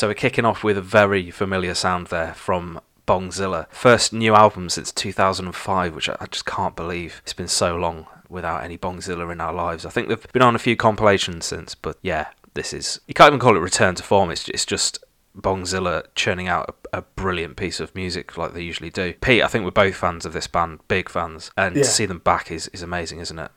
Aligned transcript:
So 0.00 0.08
we're 0.08 0.14
kicking 0.14 0.46
off 0.46 0.64
with 0.64 0.78
a 0.78 0.80
very 0.80 1.30
familiar 1.30 1.74
sound 1.74 2.06
there 2.06 2.32
from 2.32 2.80
Bongzilla. 3.06 3.68
First 3.68 4.14
new 4.14 4.34
album 4.34 4.70
since 4.70 4.92
2005, 4.92 5.94
which 5.94 6.08
I 6.08 6.26
just 6.30 6.46
can't 6.46 6.74
believe. 6.74 7.20
It's 7.22 7.34
been 7.34 7.48
so 7.48 7.76
long 7.76 8.06
without 8.26 8.64
any 8.64 8.78
Bongzilla 8.78 9.30
in 9.30 9.42
our 9.42 9.52
lives. 9.52 9.84
I 9.84 9.90
think 9.90 10.08
they've 10.08 10.32
been 10.32 10.40
on 10.40 10.56
a 10.56 10.58
few 10.58 10.74
compilations 10.74 11.44
since, 11.44 11.74
but 11.74 11.98
yeah, 12.00 12.28
this 12.54 12.72
is. 12.72 13.02
You 13.08 13.12
can't 13.12 13.28
even 13.28 13.40
call 13.40 13.56
it 13.56 13.60
return 13.60 13.94
to 13.96 14.02
form. 14.02 14.30
It's, 14.30 14.48
it's 14.48 14.64
just 14.64 15.04
Bongzilla 15.36 16.06
churning 16.14 16.48
out 16.48 16.76
a, 16.94 17.00
a, 17.00 17.02
brilliant 17.02 17.58
piece 17.58 17.78
of 17.78 17.94
music 17.94 18.38
like 18.38 18.54
they 18.54 18.62
usually 18.62 18.88
do. 18.88 19.12
Pete, 19.20 19.42
I 19.42 19.48
think 19.48 19.66
we're 19.66 19.70
both 19.70 19.96
fans 19.96 20.24
of 20.24 20.32
this 20.32 20.46
band, 20.46 20.80
big 20.88 21.10
fans, 21.10 21.50
and 21.58 21.76
yeah. 21.76 21.82
to 21.82 21.88
see 21.90 22.06
them 22.06 22.20
back 22.20 22.50
is, 22.50 22.68
is 22.68 22.80
amazing, 22.80 23.18
isn't 23.18 23.38
it? 23.38 23.50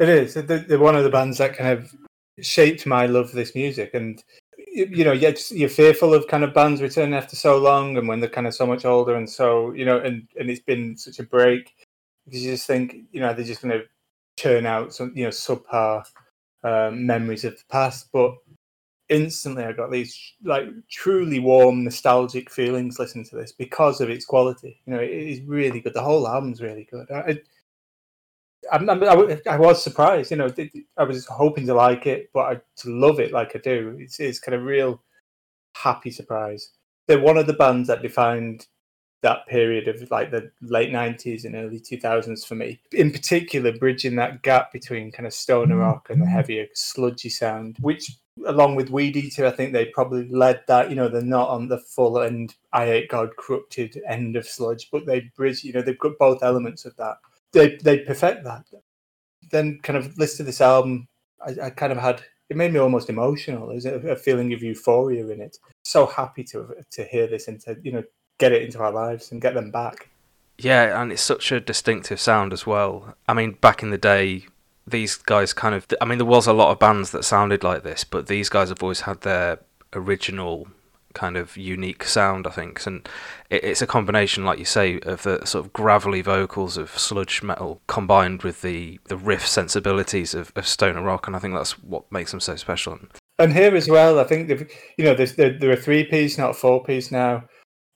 It 0.00 0.08
is. 0.08 0.34
They're, 0.34 0.42
they're 0.42 0.80
one 0.80 0.96
of 0.96 1.04
the 1.04 1.10
bands 1.10 1.38
that 1.38 1.56
kind 1.56 1.78
of 1.78 1.94
shaped 2.40 2.86
my 2.86 3.06
love 3.06 3.30
for 3.30 3.36
this 3.36 3.54
music, 3.54 3.92
and 3.94 4.20
you 4.76 5.04
know, 5.04 5.12
you're, 5.12 5.34
you're 5.50 5.68
fearful 5.68 6.12
of 6.12 6.28
kind 6.28 6.44
of 6.44 6.52
bands 6.52 6.82
returning 6.82 7.14
after 7.14 7.36
so 7.36 7.58
long, 7.58 7.96
and 7.96 8.06
when 8.06 8.20
they're 8.20 8.28
kind 8.28 8.46
of 8.46 8.54
so 8.54 8.66
much 8.66 8.84
older, 8.84 9.14
and 9.16 9.28
so 9.28 9.72
you 9.72 9.84
know, 9.84 9.98
and 9.98 10.28
and 10.38 10.50
it's 10.50 10.60
been 10.60 10.96
such 10.96 11.18
a 11.18 11.24
break 11.24 11.74
because 12.26 12.44
you 12.44 12.52
just 12.52 12.66
think, 12.66 12.96
you 13.12 13.20
know, 13.20 13.32
they're 13.32 13.44
just 13.44 13.62
going 13.62 13.78
to 13.78 13.84
churn 14.36 14.66
out 14.66 14.92
some, 14.92 15.12
you 15.14 15.24
know, 15.24 15.30
subpar 15.30 16.04
um, 16.64 17.06
memories 17.06 17.44
of 17.44 17.56
the 17.56 17.64
past, 17.70 18.08
but 18.12 18.34
instantly 19.08 19.64
I 19.64 19.72
got 19.72 19.90
these 19.90 20.34
like 20.42 20.66
truly 20.90 21.38
warm, 21.38 21.84
nostalgic 21.84 22.50
feelings 22.50 22.98
listening 22.98 23.24
to 23.26 23.36
this 23.36 23.52
because 23.52 24.00
of 24.00 24.10
its 24.10 24.24
quality. 24.24 24.80
You 24.86 24.94
know, 24.94 25.00
it 25.00 25.10
is 25.10 25.40
really 25.42 25.80
good. 25.80 25.94
The 25.94 26.02
whole 26.02 26.26
album's 26.26 26.60
really 26.60 26.88
good. 26.90 27.10
I, 27.10 27.38
I'm, 28.72 28.88
I, 28.88 29.40
I 29.48 29.56
was 29.58 29.82
surprised. 29.82 30.30
You 30.30 30.38
know, 30.38 30.52
I 30.96 31.04
was 31.04 31.26
hoping 31.26 31.66
to 31.66 31.74
like 31.74 32.06
it, 32.06 32.30
but 32.32 32.40
I, 32.40 32.60
to 32.78 32.90
love 32.90 33.20
it 33.20 33.32
like 33.32 33.54
I 33.54 33.58
do, 33.58 33.96
it's, 33.98 34.20
it's 34.20 34.38
kind 34.38 34.54
of 34.54 34.62
real 34.62 35.02
happy 35.76 36.10
surprise. 36.10 36.70
They're 37.06 37.20
one 37.20 37.36
of 37.36 37.46
the 37.46 37.52
bands 37.52 37.88
that 37.88 38.02
defined 38.02 38.66
that 39.22 39.46
period 39.46 39.88
of 39.88 40.08
like 40.10 40.30
the 40.30 40.50
late 40.62 40.92
90s 40.92 41.44
and 41.44 41.54
early 41.54 41.80
2000s 41.80 42.46
for 42.46 42.54
me 42.54 42.78
in 42.92 43.10
particular 43.10 43.72
bridging 43.72 44.14
that 44.14 44.42
gap 44.42 44.72
between 44.72 45.10
kind 45.10 45.26
of 45.26 45.32
stoner 45.32 45.78
rock 45.78 46.10
and 46.10 46.20
the 46.20 46.26
heavier 46.26 46.66
sludgy 46.74 47.30
sound 47.30 47.76
which 47.80 48.18
along 48.46 48.76
with 48.76 48.90
Weedeater 48.90 49.46
i 49.46 49.50
think 49.50 49.72
they 49.72 49.86
probably 49.86 50.28
led 50.28 50.62
that 50.68 50.90
you 50.90 50.96
know 50.96 51.08
they're 51.08 51.22
not 51.22 51.48
on 51.48 51.66
the 51.66 51.78
full 51.78 52.20
end 52.20 52.54
Eyehategod 52.74 53.30
corrupted 53.36 54.00
end 54.06 54.36
of 54.36 54.46
sludge 54.46 54.90
but 54.92 55.06
they 55.06 55.20
bridge 55.34 55.64
you 55.64 55.72
know 55.72 55.82
they've 55.82 55.98
got 55.98 56.18
both 56.18 56.42
elements 56.42 56.84
of 56.84 56.94
that 56.96 57.16
they 57.52 57.76
they 57.82 57.98
perfect 57.98 58.44
that 58.44 58.64
then 59.50 59.78
kind 59.82 59.96
of 59.96 60.16
listen 60.18 60.38
to 60.38 60.42
this 60.44 60.60
album 60.60 61.06
I, 61.44 61.66
I 61.66 61.70
kind 61.70 61.92
of 61.92 61.98
had 61.98 62.22
it 62.48 62.56
made 62.56 62.72
me 62.72 62.78
almost 62.78 63.10
emotional. 63.10 63.68
There's 63.68 63.86
a, 63.86 63.94
a, 63.94 64.16
feeling 64.16 64.52
of 64.52 64.62
euphoria 64.62 65.26
in 65.28 65.40
it. 65.40 65.58
So 65.84 66.06
happy 66.06 66.44
to 66.44 66.74
to 66.92 67.04
hear 67.04 67.26
this 67.26 67.48
and 67.48 67.60
to 67.62 67.76
you 67.82 67.92
know 67.92 68.04
get 68.38 68.52
it 68.52 68.62
into 68.62 68.78
our 68.80 68.92
lives 68.92 69.32
and 69.32 69.40
get 69.40 69.54
them 69.54 69.70
back. 69.70 70.10
Yeah, 70.58 71.00
and 71.00 71.12
it's 71.12 71.22
such 71.22 71.52
a 71.52 71.60
distinctive 71.60 72.20
sound 72.20 72.52
as 72.52 72.66
well. 72.66 73.14
I 73.28 73.34
mean, 73.34 73.52
back 73.52 73.82
in 73.82 73.90
the 73.90 73.98
day, 73.98 74.46
these 74.86 75.16
guys 75.16 75.52
kind 75.52 75.74
of. 75.74 75.86
I 76.00 76.04
mean, 76.04 76.18
there 76.18 76.26
was 76.26 76.46
a 76.46 76.52
lot 76.52 76.70
of 76.70 76.78
bands 76.78 77.10
that 77.10 77.24
sounded 77.24 77.64
like 77.64 77.82
this, 77.82 78.04
but 78.04 78.26
these 78.26 78.48
guys 78.48 78.68
have 78.68 78.82
always 78.82 79.00
had 79.00 79.22
their 79.22 79.58
original 79.92 80.68
kind 81.16 81.36
of 81.36 81.56
unique 81.56 82.04
sound, 82.04 82.46
I 82.46 82.50
think. 82.50 82.86
And 82.86 83.08
it's 83.50 83.80
a 83.80 83.86
combination, 83.86 84.44
like 84.44 84.58
you 84.58 84.66
say, 84.66 85.00
of 85.00 85.22
the 85.22 85.44
sort 85.46 85.64
of 85.64 85.72
gravelly 85.72 86.20
vocals 86.20 86.76
of 86.76 86.90
sludge 86.90 87.42
metal 87.42 87.80
combined 87.86 88.42
with 88.42 88.60
the, 88.60 89.00
the 89.06 89.16
riff 89.16 89.46
sensibilities 89.46 90.34
of, 90.34 90.52
of 90.54 90.68
stoner 90.68 91.02
rock. 91.02 91.26
And 91.26 91.34
I 91.34 91.38
think 91.38 91.54
that's 91.54 91.78
what 91.82 92.10
makes 92.12 92.30
them 92.30 92.40
so 92.40 92.54
special. 92.56 92.98
And 93.38 93.52
here 93.52 93.74
as 93.74 93.88
well, 93.88 94.20
I 94.20 94.24
think, 94.24 94.50
you 94.98 95.04
know, 95.04 95.14
there, 95.14 95.58
there 95.58 95.70
are 95.70 95.76
three 95.76 96.04
piece, 96.04 96.36
not 96.36 96.54
four 96.54 96.84
piece 96.84 97.10
now. 97.10 97.44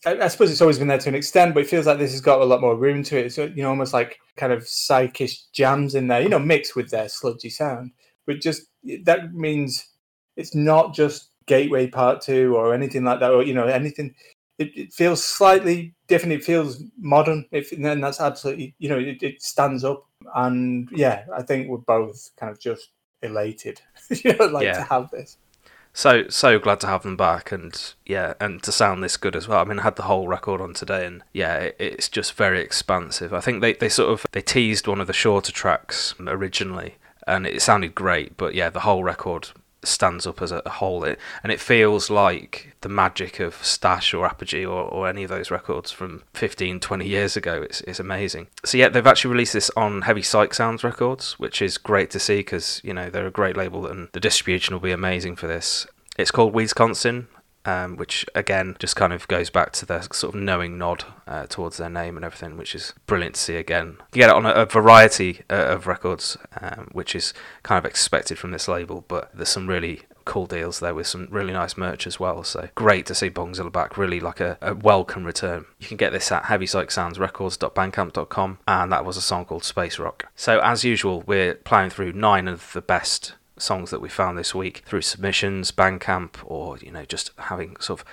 I, 0.07 0.19
I, 0.19 0.29
suppose 0.29 0.51
it's 0.51 0.63
always 0.63 0.79
been 0.79 0.89
there 0.89 0.99
to 0.99 1.09
an 1.11 1.15
extent, 1.15 1.53
but 1.53 1.65
it 1.65 1.69
feels 1.69 1.87
like 1.87 1.99
this 1.99 2.13
has 2.13 2.23
got 2.23 2.41
a 2.41 2.45
lot 2.45 2.63
more 2.63 2.77
room 2.77 3.03
to 3.05 3.19
it. 3.19 3.35
So 3.35 3.45
you 3.45 3.63
know, 3.63 3.69
almost 3.69 3.93
like 3.93 4.19
kind 4.37 4.51
of 4.53 4.63
psychish 4.63 5.51
jams 5.53 5.95
in 5.95 6.09
there, 6.09 6.23
you 6.23 6.31
know, 6.31 6.39
mixed 6.39 6.75
with 6.75 6.89
their 6.89 7.09
sludgy 7.11 7.51
sound. 7.51 7.93
But 8.27 8.41
just 8.41 8.63
that 9.05 9.35
means 9.35 9.87
it's 10.37 10.55
not 10.55 10.95
just 10.95 11.30
Gateway 11.51 11.89
Part 11.89 12.21
Two 12.21 12.57
or 12.57 12.73
anything 12.73 13.03
like 13.03 13.19
that, 13.21 13.33
or 13.33 13.43
you 13.43 13.55
know, 13.55 13.67
anything. 13.67 14.15
It, 14.59 14.77
it 14.77 14.93
feels 14.93 15.25
slightly 15.25 15.95
different. 16.07 16.35
It 16.35 16.45
feels 16.45 16.83
modern. 16.97 17.45
If 17.51 17.73
and 17.73 18.05
that's 18.05 18.21
absolutely, 18.21 18.75
you 18.79 18.89
know, 18.89 18.99
it, 18.99 19.21
it 19.23 19.43
stands 19.43 19.83
up. 19.83 20.07
And 20.35 20.89
yeah, 20.93 21.25
I 21.35 21.43
think 21.43 21.69
we're 21.69 21.79
both 21.79 22.31
kind 22.39 22.53
of 22.53 22.61
just 22.61 22.91
elated, 23.23 23.81
you 24.11 24.37
know, 24.37 24.47
like 24.47 24.65
yeah. 24.65 24.75
to 24.75 24.83
have 24.85 25.11
this 25.11 25.39
so 25.93 26.29
so 26.29 26.59
glad 26.59 26.79
to 26.81 26.87
have 26.87 27.03
them 27.03 27.17
back 27.17 27.51
and 27.51 27.95
yeah 28.07 28.35
and 28.39 28.63
to 28.63 28.71
sound 28.71 29.03
this 29.03 29.17
good 29.17 29.35
as 29.35 29.49
well 29.49 29.61
i 29.61 29.65
mean 29.65 29.81
i 29.81 29.83
had 29.83 29.97
the 29.97 30.05
whole 30.05 30.29
record 30.29 30.61
on 30.61 30.73
today 30.73 31.05
and 31.05 31.23
yeah 31.33 31.57
it, 31.57 31.77
it's 31.79 32.09
just 32.09 32.35
very 32.35 32.61
expansive 32.61 33.33
i 33.33 33.41
think 33.41 33.61
they, 33.61 33.73
they 33.75 33.89
sort 33.89 34.09
of 34.09 34.25
they 34.33 34.41
teased 34.41 34.87
one 34.87 35.01
of 35.01 35.09
the 35.09 35.13
shorter 35.13 35.51
tracks 35.51 36.15
originally 36.21 36.95
and 37.27 37.47
it 37.47 37.61
sounded 37.61 37.95
great 37.95 38.37
but 38.37 38.55
yeah 38.55 38.71
the 38.71 38.81
whole 38.81 39.03
record 39.03 39.49
stands 39.83 40.27
up 40.27 40.43
as 40.43 40.53
a 40.53 40.63
whole. 40.67 41.05
It, 41.05 41.19
and 41.43 41.53
it 41.53 41.61
feels 41.61 42.11
like 42.11 42.75
the 42.81 42.89
magic 42.89 43.41
of 43.41 43.55
stash 43.65 44.15
or 44.15 44.27
apogee 44.27 44.65
or, 44.65 44.83
or 44.85 45.09
any 45.09 45.23
of 45.23 45.31
those 45.31 45.51
records 45.51 45.91
from 45.91 46.23
15 46.35 46.81
20 46.81 47.07
years 47.07 47.37
ago 47.37 47.63
it's, 47.63 47.81
it's 47.83 48.01
amazing. 48.01 48.49
So 48.65 48.79
yeah 48.79 48.89
they've 48.89 49.07
actually 49.07 49.33
released 49.33 49.53
this 49.53 49.71
on 49.77 50.03
heavy 50.03 50.23
psych 50.23 50.55
sounds 50.55 50.85
records 50.85 51.39
which 51.39 51.63
is 51.63 51.79
great 51.79 52.11
to 52.11 52.19
see 52.19 52.39
because 52.39 52.81
you 52.85 52.95
know 52.95 53.11
they're 53.11 53.27
a 53.27 53.31
great 53.31 53.57
label 53.57 53.87
and 53.87 54.09
the 54.13 54.21
distribution 54.21 54.75
will 54.75 54.81
be 54.81 54.93
amazing 54.93 55.37
for 55.37 55.47
this. 55.47 55.87
It's 56.19 56.31
called 56.31 56.55
Wisconsin 56.55 57.29
um, 57.65 57.97
which 57.97 58.27
again 58.35 58.77
just 58.79 58.97
kind 58.97 59.13
of 59.13 59.29
goes 59.29 59.51
back 59.51 59.73
to 59.73 59.87
their 59.87 60.03
sort 60.13 60.35
of 60.35 60.41
knowing 60.41 60.79
nod 60.79 61.05
uh, 61.27 61.47
towards 61.47 61.77
their 61.77 61.91
name 61.91 62.17
and 62.17 62.25
everything, 62.25 62.57
which 62.57 62.75
is 62.75 62.95
brilliant 63.07 63.35
to 63.35 63.41
see 63.41 63.57
again. 63.57 63.97
You 64.13 64.21
get 64.21 64.31
it 64.31 64.37
on 64.37 64.47
a, 64.47 64.51
a 64.51 64.67
variety 64.67 65.43
uh, 65.51 65.67
of 65.67 65.87
records, 65.87 66.37
um, 66.61 66.89
which 66.93 67.15
is 67.15 67.33
kind 67.63 67.79
of 67.79 67.89
expected 67.89 68.39
from 68.39 68.51
this 68.51 68.69
label, 68.69 69.05
but 69.09 69.31
there's 69.35 69.49
some 69.49 69.67
really 69.67 70.03
cool 70.25 70.47
deals 70.47 70.81
there 70.81 70.95
with 70.95 71.09
some 71.09 71.29
really 71.31 71.53
nice 71.53 71.77
merch 71.77 72.07
as 72.07 72.19
well. 72.21 72.45
So 72.45 72.69
great 72.75 73.07
to 73.07 73.15
see 73.15 73.31
Bongzilla 73.31 73.73
back, 73.73 73.99
really 73.99 74.21
like 74.21 74.41
a, 74.41 74.59
a 74.61 74.75
welcome 74.75 75.25
return. 75.25 75.65
You 75.81 75.89
can 75.89 75.97
get 75.97 76.13
this 76.13 76.31
at 76.31 76.45
heavypsychsoundsrecords.bandcamp.com, 76.45 78.59
and 78.69 78.93
that 78.93 79.05
was 79.05 79.17
a 79.17 79.23
song 79.23 79.45
called 79.45 79.65
Space 79.65 79.99
Rock. 79.99 80.27
So 80.37 80.61
as 80.61 80.85
usual, 80.85 81.25
we're 81.27 81.55
playing 81.55 81.91
through 81.91 82.13
nine 82.13 82.47
of 82.47 82.73
the 82.73 82.81
best 82.81 83.35
songs 83.61 83.91
that 83.91 84.01
we 84.01 84.09
found 84.09 84.39
this 84.39 84.55
week 84.55 84.83
through 84.87 85.03
submissions, 85.03 85.73
Bandcamp, 85.73 86.37
or 86.45 86.79
you 86.79 86.91
know 86.91 87.05
just 87.05 87.31
having 87.39 87.77
sort 87.81 88.01
of 88.01 88.07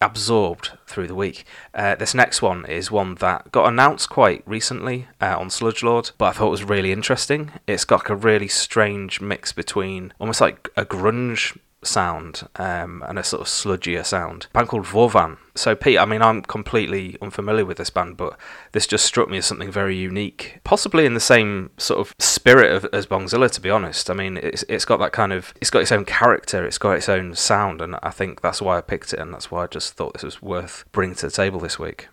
absorbed 0.00 0.72
through 0.86 1.06
the 1.06 1.14
week. 1.14 1.44
Uh, 1.72 1.94
this 1.94 2.14
next 2.14 2.42
one 2.42 2.66
is 2.66 2.90
one 2.90 3.14
that 3.16 3.50
got 3.50 3.66
announced 3.66 4.10
quite 4.10 4.42
recently 4.46 5.08
uh, 5.20 5.36
on 5.38 5.48
Sludgelord, 5.48 6.12
but 6.18 6.26
I 6.26 6.32
thought 6.32 6.50
was 6.50 6.64
really 6.64 6.92
interesting. 6.92 7.52
It's 7.66 7.84
got 7.84 8.00
like 8.00 8.10
a 8.10 8.16
really 8.16 8.48
strange 8.48 9.20
mix 9.20 9.52
between 9.52 10.12
almost 10.18 10.40
like 10.40 10.68
a 10.76 10.84
grunge 10.84 11.56
sound 11.86 12.48
um, 12.56 13.02
and 13.06 13.18
a 13.18 13.24
sort 13.24 13.40
of 13.40 13.46
sludgier 13.46 14.04
sound. 14.04 14.46
A 14.50 14.58
band 14.58 14.68
called 14.68 14.84
Vorvaň. 14.84 15.38
So, 15.54 15.74
Pete, 15.74 15.98
I 15.98 16.04
mean, 16.04 16.20
I'm 16.20 16.42
completely 16.42 17.16
unfamiliar 17.22 17.64
with 17.64 17.78
this 17.78 17.90
band, 17.90 18.16
but 18.16 18.36
this 18.72 18.86
just 18.86 19.06
struck 19.06 19.28
me 19.28 19.38
as 19.38 19.46
something 19.46 19.70
very 19.70 19.96
unique. 19.96 20.60
Possibly 20.64 21.06
in 21.06 21.14
the 21.14 21.20
same 21.20 21.70
sort 21.78 22.00
of 22.00 22.14
spirit 22.18 22.72
of, 22.72 22.86
as 22.92 23.06
Bongzilla, 23.06 23.50
to 23.52 23.60
be 23.60 23.70
honest. 23.70 24.10
I 24.10 24.14
mean, 24.14 24.36
it's, 24.36 24.64
it's 24.68 24.84
got 24.84 24.98
that 24.98 25.12
kind 25.12 25.32
of, 25.32 25.54
it's 25.60 25.70
got 25.70 25.82
its 25.82 25.92
own 25.92 26.04
character, 26.04 26.66
it's 26.66 26.78
got 26.78 26.92
its 26.92 27.08
own 27.08 27.34
sound, 27.34 27.80
and 27.80 27.96
I 28.02 28.10
think 28.10 28.42
that's 28.42 28.60
why 28.60 28.76
I 28.76 28.82
picked 28.82 29.14
it, 29.14 29.18
and 29.18 29.32
that's 29.32 29.50
why 29.50 29.64
I 29.64 29.66
just 29.66 29.94
thought 29.94 30.12
this 30.12 30.22
was 30.22 30.42
worth 30.42 30.84
bringing 30.92 31.16
to 31.16 31.26
the 31.26 31.32
table 31.32 31.58
this 31.58 31.78
week. 31.78 32.08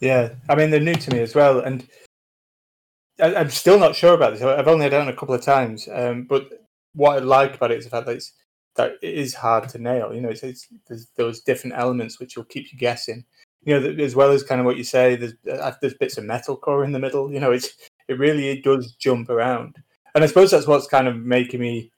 Yeah, 0.00 0.34
I 0.48 0.54
mean, 0.54 0.70
they're 0.70 0.80
new 0.80 0.94
to 0.94 1.10
me 1.10 1.20
as 1.20 1.34
well, 1.34 1.60
and 1.60 1.86
I, 3.20 3.40
am 3.40 3.50
still 3.50 3.78
not 3.78 3.96
sure 3.96 4.14
about 4.14 4.32
this. 4.32 4.42
I've 4.42 4.68
only 4.68 4.88
done 4.88 5.08
it 5.08 5.14
a 5.14 5.16
couple 5.16 5.34
of 5.34 5.42
times, 5.42 5.88
um, 5.92 6.24
but 6.24 6.48
what 6.94 7.16
I 7.16 7.18
like 7.18 7.54
about 7.54 7.72
it 7.72 7.78
is 7.78 7.84
the 7.84 7.90
fact 7.90 8.06
that 8.06 8.16
it's 8.16 8.32
that 8.78 8.92
it 9.02 9.14
is 9.14 9.34
hard 9.34 9.68
to 9.68 9.78
nail. 9.78 10.14
You 10.14 10.22
know, 10.22 10.30
it's, 10.30 10.42
it's 10.42 10.68
there's 10.86 11.08
those 11.16 11.40
different 11.40 11.76
elements 11.76 12.18
which 12.18 12.36
will 12.36 12.44
keep 12.44 12.72
you 12.72 12.78
guessing. 12.78 13.24
You 13.64 13.78
know, 13.78 14.02
as 14.02 14.14
well 14.14 14.30
as 14.30 14.42
kind 14.42 14.60
of 14.60 14.64
what 14.64 14.78
you 14.78 14.84
say, 14.84 15.16
there's 15.16 15.34
uh, 15.52 15.72
there's 15.82 15.94
bits 15.94 16.16
of 16.16 16.24
metalcore 16.24 16.84
in 16.84 16.92
the 16.92 16.98
middle. 16.98 17.30
You 17.30 17.40
know, 17.40 17.52
it's 17.52 17.76
it 18.06 18.18
really 18.18 18.48
it 18.48 18.64
does 18.64 18.92
jump 18.92 19.28
around, 19.28 19.76
and 20.14 20.24
I 20.24 20.26
suppose 20.26 20.50
that's 20.50 20.68
what's 20.68 20.86
kind 20.86 21.08
of 21.08 21.16
making 21.16 21.60
me 21.60 21.90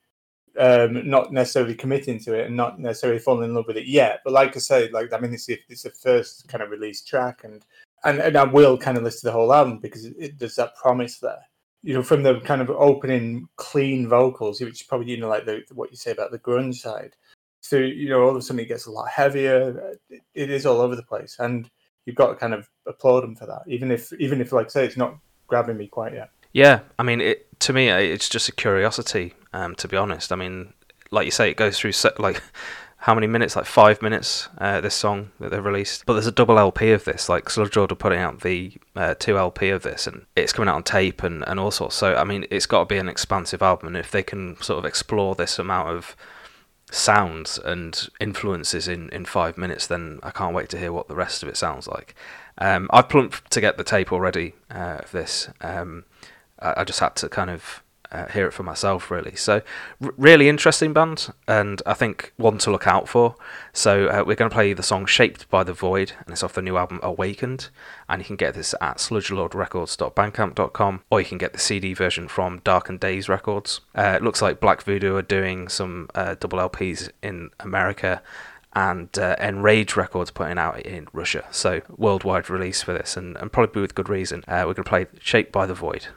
um, 0.59 1.07
not 1.07 1.31
necessarily 1.31 1.75
committing 1.75 2.19
to 2.21 2.33
it 2.33 2.47
and 2.47 2.57
not 2.57 2.79
necessarily 2.79 3.19
falling 3.19 3.49
in 3.49 3.55
love 3.55 3.67
with 3.67 3.77
it 3.77 3.87
yet. 3.87 4.19
But 4.25 4.33
like 4.33 4.55
I 4.57 4.59
say, 4.59 4.89
like 4.89 5.13
I 5.13 5.19
mean, 5.19 5.33
it's 5.33 5.47
it's 5.47 5.83
the 5.83 5.91
first 5.91 6.47
kind 6.47 6.63
of 6.63 6.71
release 6.71 7.03
track, 7.03 7.43
and 7.43 7.63
and, 8.03 8.19
and 8.19 8.35
I 8.35 8.43
will 8.43 8.77
kind 8.77 8.97
of 8.97 9.03
listen 9.03 9.21
to 9.21 9.25
the 9.27 9.33
whole 9.33 9.53
album 9.53 9.77
because 9.77 10.05
it, 10.05 10.15
it, 10.17 10.39
there's 10.39 10.55
that 10.55 10.75
promise 10.75 11.19
there 11.19 11.45
you 11.83 11.93
know, 11.93 12.03
from 12.03 12.23
the 12.23 12.39
kind 12.41 12.61
of 12.61 12.69
opening 12.69 13.47
clean 13.55 14.07
vocals, 14.07 14.61
which 14.61 14.81
is 14.81 14.87
probably 14.87 15.11
you 15.11 15.17
know 15.17 15.29
like 15.29 15.45
the 15.45 15.63
what 15.73 15.91
you 15.91 15.97
say 15.97 16.11
about 16.11 16.31
the 16.31 16.39
grunge 16.39 16.75
side. 16.75 17.15
So 17.61 17.77
you 17.77 18.09
know, 18.09 18.21
all 18.21 18.29
of 18.29 18.35
a 18.35 18.41
sudden 18.41 18.59
it 18.59 18.67
gets 18.67 18.85
a 18.85 18.91
lot 18.91 19.09
heavier. 19.09 19.97
It, 20.09 20.21
it 20.33 20.49
is 20.49 20.65
all 20.65 20.81
over 20.81 20.95
the 20.95 21.03
place, 21.03 21.37
and 21.39 21.69
you've 22.05 22.15
got 22.15 22.27
to 22.27 22.35
kind 22.35 22.53
of 22.53 22.69
applaud 22.85 23.21
them 23.21 23.35
for 23.35 23.45
that, 23.45 23.63
even 23.67 23.91
if 23.91 24.13
even 24.13 24.41
if 24.41 24.51
like 24.51 24.67
I 24.67 24.69
say 24.69 24.85
it's 24.85 24.97
not 24.97 25.17
grabbing 25.47 25.77
me 25.77 25.87
quite 25.87 26.13
yet. 26.13 26.29
Yeah, 26.53 26.81
I 26.99 27.03
mean, 27.03 27.21
it 27.21 27.59
to 27.61 27.73
me 27.73 27.89
it's 27.89 28.29
just 28.29 28.49
a 28.49 28.51
curiosity. 28.51 29.33
Um, 29.53 29.75
to 29.75 29.87
be 29.87 29.97
honest, 29.97 30.31
I 30.31 30.35
mean, 30.35 30.73
like 31.11 31.25
you 31.25 31.31
say, 31.31 31.49
it 31.49 31.57
goes 31.57 31.77
through 31.77 31.93
se- 31.93 32.11
like 32.19 32.41
how 33.01 33.15
many 33.15 33.25
minutes, 33.25 33.55
like 33.55 33.65
five 33.65 33.99
minutes, 34.03 34.47
uh, 34.59 34.79
this 34.79 34.93
song 34.93 35.31
that 35.39 35.49
they've 35.49 35.65
released. 35.65 36.05
But 36.05 36.13
there's 36.13 36.27
a 36.27 36.31
double 36.31 36.59
LP 36.59 36.91
of 36.91 37.03
this, 37.03 37.29
like 37.29 37.49
Sludge 37.49 37.75
are 37.75 37.87
putting 37.87 38.19
out 38.19 38.41
the 38.41 38.73
uh, 38.95 39.15
two 39.17 39.39
LP 39.39 39.69
of 39.69 39.81
this, 39.81 40.05
and 40.05 40.27
it's 40.35 40.53
coming 40.53 40.69
out 40.69 40.75
on 40.75 40.83
tape 40.83 41.23
and, 41.23 41.43
and 41.47 41.59
all 41.59 41.71
sorts. 41.71 41.95
So, 41.95 42.15
I 42.15 42.23
mean, 42.23 42.45
it's 42.51 42.67
got 42.67 42.81
to 42.81 42.85
be 42.85 42.97
an 42.97 43.09
expansive 43.09 43.63
album, 43.63 43.87
and 43.87 43.97
if 43.97 44.11
they 44.11 44.21
can 44.21 44.55
sort 44.61 44.77
of 44.77 44.85
explore 44.85 45.33
this 45.33 45.57
amount 45.57 45.89
of 45.89 46.15
sounds 46.91 47.57
and 47.57 48.07
influences 48.19 48.87
in, 48.87 49.09
in 49.09 49.25
five 49.25 49.57
minutes, 49.57 49.87
then 49.87 50.19
I 50.21 50.29
can't 50.29 50.53
wait 50.53 50.69
to 50.69 50.77
hear 50.77 50.93
what 50.93 51.07
the 51.07 51.15
rest 51.15 51.41
of 51.41 51.49
it 51.49 51.57
sounds 51.57 51.87
like. 51.87 52.13
Um, 52.59 52.87
I've 52.93 53.09
plumped 53.09 53.49
to 53.49 53.61
get 53.61 53.77
the 53.77 53.83
tape 53.83 54.13
already 54.13 54.53
uh, 54.69 54.99
of 54.99 55.11
this. 55.11 55.49
Um, 55.61 56.05
I, 56.59 56.81
I 56.81 56.83
just 56.83 56.99
had 56.99 57.15
to 57.15 57.29
kind 57.29 57.49
of 57.49 57.81
uh, 58.11 58.27
hear 58.27 58.47
it 58.47 58.51
for 58.51 58.63
myself, 58.63 59.09
really. 59.09 59.35
So, 59.35 59.61
r- 60.01 60.13
really 60.17 60.49
interesting 60.49 60.91
band, 60.93 61.33
and 61.47 61.81
I 61.85 61.93
think 61.93 62.33
one 62.37 62.57
to 62.59 62.71
look 62.71 62.87
out 62.87 63.07
for. 63.07 63.35
So, 63.73 64.07
uh, 64.07 64.23
we're 64.25 64.35
going 64.35 64.49
to 64.49 64.53
play 64.53 64.73
the 64.73 64.83
song 64.83 65.05
Shaped 65.05 65.49
by 65.49 65.63
the 65.63 65.73
Void, 65.73 66.13
and 66.19 66.29
it's 66.29 66.43
off 66.43 66.53
the 66.53 66.61
new 66.61 66.77
album 66.77 66.99
Awakened. 67.01 67.69
And 68.09 68.21
you 68.21 68.25
can 68.25 68.35
get 68.35 68.53
this 68.53 68.75
at 68.81 68.97
sludgelordrecords.bandcamp.com, 68.97 71.03
or 71.09 71.21
you 71.21 71.25
can 71.25 71.37
get 71.37 71.53
the 71.53 71.59
CD 71.59 71.93
version 71.93 72.27
from 72.27 72.59
Darkened 72.59 72.99
Days 72.99 73.29
Records. 73.29 73.79
Uh, 73.95 74.15
it 74.17 74.23
looks 74.23 74.41
like 74.41 74.59
Black 74.59 74.81
Voodoo 74.81 75.15
are 75.15 75.21
doing 75.21 75.69
some 75.69 76.09
uh, 76.13 76.35
double 76.39 76.59
LPs 76.59 77.09
in 77.21 77.51
America. 77.59 78.21
And 78.73 79.09
uh, 79.19 79.35
Enrage 79.37 79.97
Records 79.97 80.31
putting 80.31 80.57
out 80.57 80.79
in 80.79 81.09
Russia, 81.11 81.43
so 81.51 81.81
worldwide 81.97 82.49
release 82.49 82.81
for 82.81 82.93
this, 82.93 83.17
and, 83.17 83.35
and 83.35 83.51
probably 83.51 83.81
with 83.81 83.95
good 83.95 84.07
reason. 84.07 84.45
Uh, 84.47 84.63
we're 84.65 84.73
going 84.73 84.75
to 84.75 84.83
play 84.83 85.07
Shaped 85.19 85.51
by 85.51 85.65
the 85.65 85.73
Void. 85.73 86.07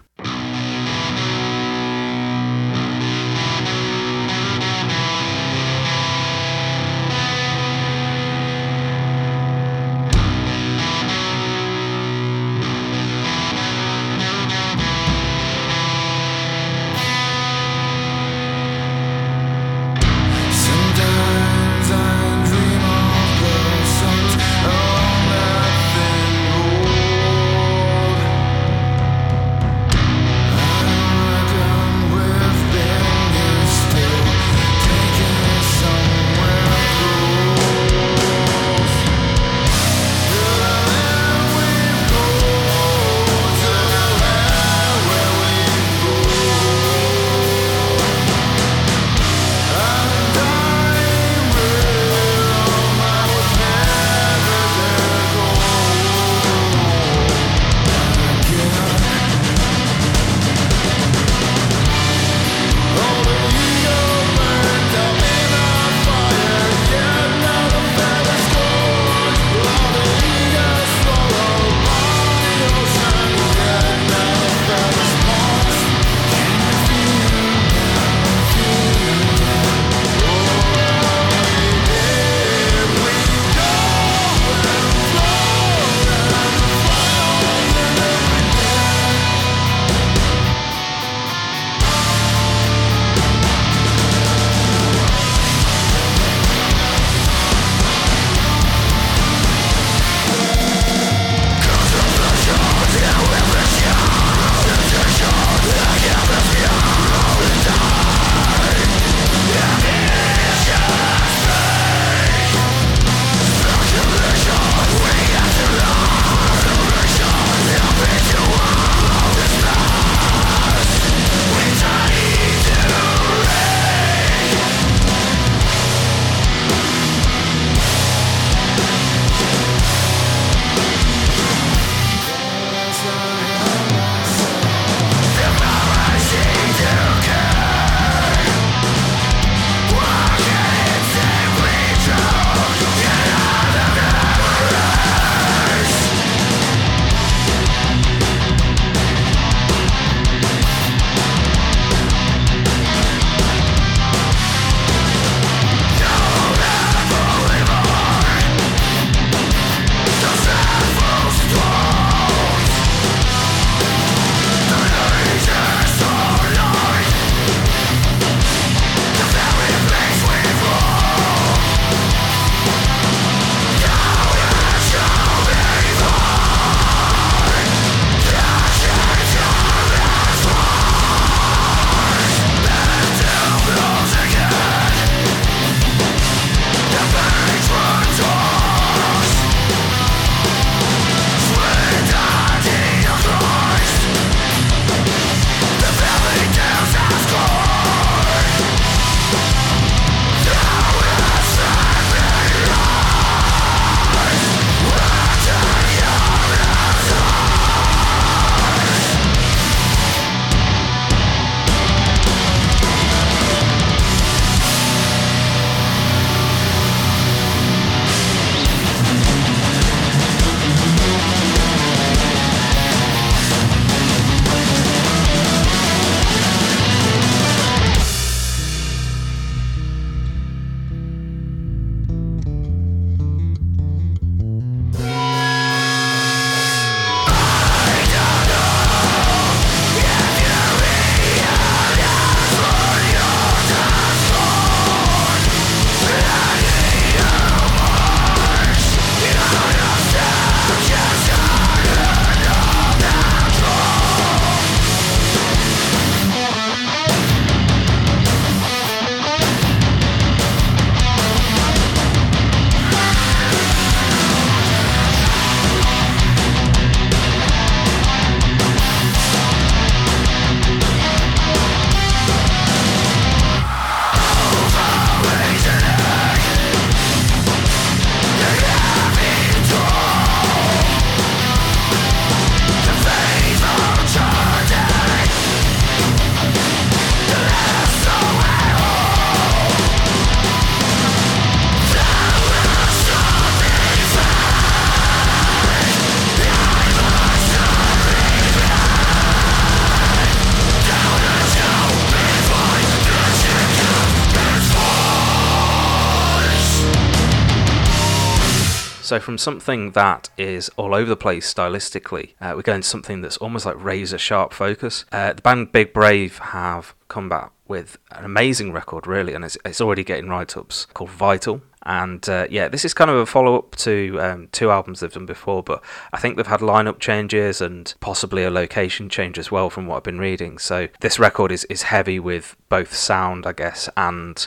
So, 309.14 309.20
from 309.20 309.38
something 309.38 309.92
that 309.92 310.28
is 310.36 310.70
all 310.70 310.92
over 310.92 311.08
the 311.08 311.14
place 311.14 311.54
stylistically, 311.54 312.30
uh, 312.40 312.54
we're 312.56 312.62
going 312.62 312.80
to 312.80 312.88
something 312.88 313.20
that's 313.20 313.36
almost 313.36 313.64
like 313.64 313.80
razor 313.80 314.18
sharp 314.18 314.52
focus. 314.52 315.04
Uh, 315.12 315.32
the 315.34 315.40
band 315.40 315.70
Big 315.70 315.92
Brave 315.92 316.38
have 316.38 316.96
come 317.06 317.28
back 317.28 317.52
with 317.68 317.96
an 318.10 318.24
amazing 318.24 318.72
record, 318.72 319.06
really, 319.06 319.32
and 319.32 319.44
it's, 319.44 319.56
it's 319.64 319.80
already 319.80 320.02
getting 320.02 320.28
write 320.28 320.56
ups 320.56 320.86
called 320.86 321.10
Vital. 321.10 321.62
And 321.84 322.28
uh, 322.28 322.48
yeah, 322.50 322.66
this 322.66 322.84
is 322.84 322.92
kind 322.92 323.08
of 323.08 323.18
a 323.18 323.24
follow 323.24 323.56
up 323.56 323.76
to 323.76 324.18
um, 324.20 324.48
two 324.50 324.72
albums 324.72 324.98
they've 324.98 325.12
done 325.12 325.26
before, 325.26 325.62
but 325.62 325.80
I 326.12 326.18
think 326.18 326.36
they've 326.36 326.44
had 326.44 326.58
lineup 326.58 326.98
changes 326.98 327.60
and 327.60 327.94
possibly 328.00 328.42
a 328.42 328.50
location 328.50 329.08
change 329.08 329.38
as 329.38 329.48
well, 329.48 329.70
from 329.70 329.86
what 329.86 329.98
I've 329.98 330.02
been 330.02 330.18
reading. 330.18 330.58
So, 330.58 330.88
this 331.02 331.20
record 331.20 331.52
is, 331.52 331.62
is 331.66 331.82
heavy 331.82 332.18
with 332.18 332.56
both 332.68 332.92
sound, 332.92 333.46
I 333.46 333.52
guess, 333.52 333.88
and 333.96 334.44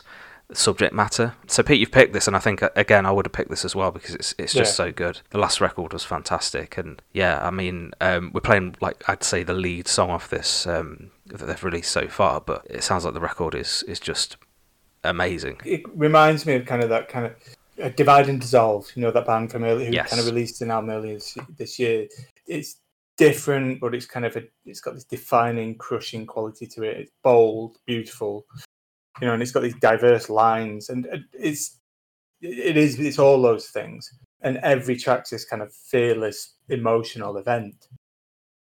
subject 0.53 0.93
matter. 0.93 1.33
So 1.47 1.61
Pete, 1.63 1.79
you've 1.79 1.91
picked 1.91 2.13
this, 2.13 2.27
and 2.27 2.35
I 2.35 2.39
think 2.39 2.63
uh, 2.63 2.69
again 2.75 3.05
I 3.05 3.11
would 3.11 3.25
have 3.25 3.33
picked 3.33 3.49
this 3.49 3.65
as 3.65 3.75
well 3.75 3.91
because 3.91 4.15
it's 4.15 4.33
it's 4.37 4.53
just 4.53 4.71
Yeah. 4.79 4.85
so 4.85 4.91
good. 4.91 5.21
The 5.31 5.37
last 5.37 5.59
record 5.61 5.93
was 5.93 6.03
fantastic, 6.03 6.77
and 6.77 7.01
yeah, 7.13 7.45
I 7.45 7.51
mean 7.51 7.91
um, 8.01 8.31
we're 8.33 8.41
playing 8.41 8.75
like 8.81 9.03
I'd 9.09 9.23
say 9.23 9.43
the 9.43 9.53
lead 9.53 9.87
song 9.87 10.09
off 10.09 10.29
this 10.29 10.65
um, 10.67 11.11
that 11.27 11.45
they've 11.45 11.63
released 11.63 11.91
so 11.91 12.07
far, 12.07 12.41
but 12.41 12.65
it 12.69 12.83
sounds 12.83 13.03
like 13.05 13.13
the 13.13 13.19
record 13.19 13.55
is 13.55 13.83
is 13.87 13.99
just 13.99 14.37
amazing. 15.03 15.59
It 15.65 15.83
reminds 15.95 16.45
me 16.45 16.53
of 16.55 16.65
kind 16.65 16.83
of 16.83 16.89
that 16.89 17.07
kind 17.09 17.25
of 17.27 17.33
uh, 17.83 17.89
Divide 17.89 18.29
and 18.29 18.41
Dissolve, 18.41 18.89
you 18.95 19.01
know, 19.01 19.11
that 19.11 19.25
band 19.25 19.51
from 19.51 19.63
earlier 19.63 19.87
who 19.87 19.93
Yes. 19.93 20.09
kind 20.09 20.19
of 20.19 20.25
released 20.25 20.61
an 20.61 20.71
album 20.71 20.89
earlier 20.89 21.13
this, 21.13 21.37
this 21.57 21.77
year. 21.77 22.07
It's 22.47 22.77
different, 23.17 23.79
but 23.79 23.93
it's 23.93 24.05
kind 24.07 24.25
of 24.25 24.35
a, 24.35 24.43
it's 24.65 24.79
got 24.79 24.95
this 24.95 25.03
defining, 25.03 25.75
crushing 25.75 26.25
quality 26.25 26.65
to 26.67 26.83
it. 26.83 26.97
It's 26.97 27.11
bold, 27.23 27.77
beautiful, 27.85 28.45
you 29.21 29.27
know, 29.27 29.33
and 29.33 29.41
it's 29.41 29.51
got 29.51 29.63
these 29.63 29.75
diverse 29.75 30.29
lines, 30.29 30.89
and 30.89 31.07
it's 31.33 31.79
it 32.41 32.77
is 32.77 32.99
it's 32.99 33.19
all 33.19 33.41
those 33.41 33.67
things, 33.67 34.11
and 34.41 34.57
every 34.57 34.95
track's 34.95 35.31
this 35.31 35.45
kind 35.45 35.61
of 35.61 35.73
fearless, 35.73 36.53
emotional 36.69 37.37
event. 37.37 37.87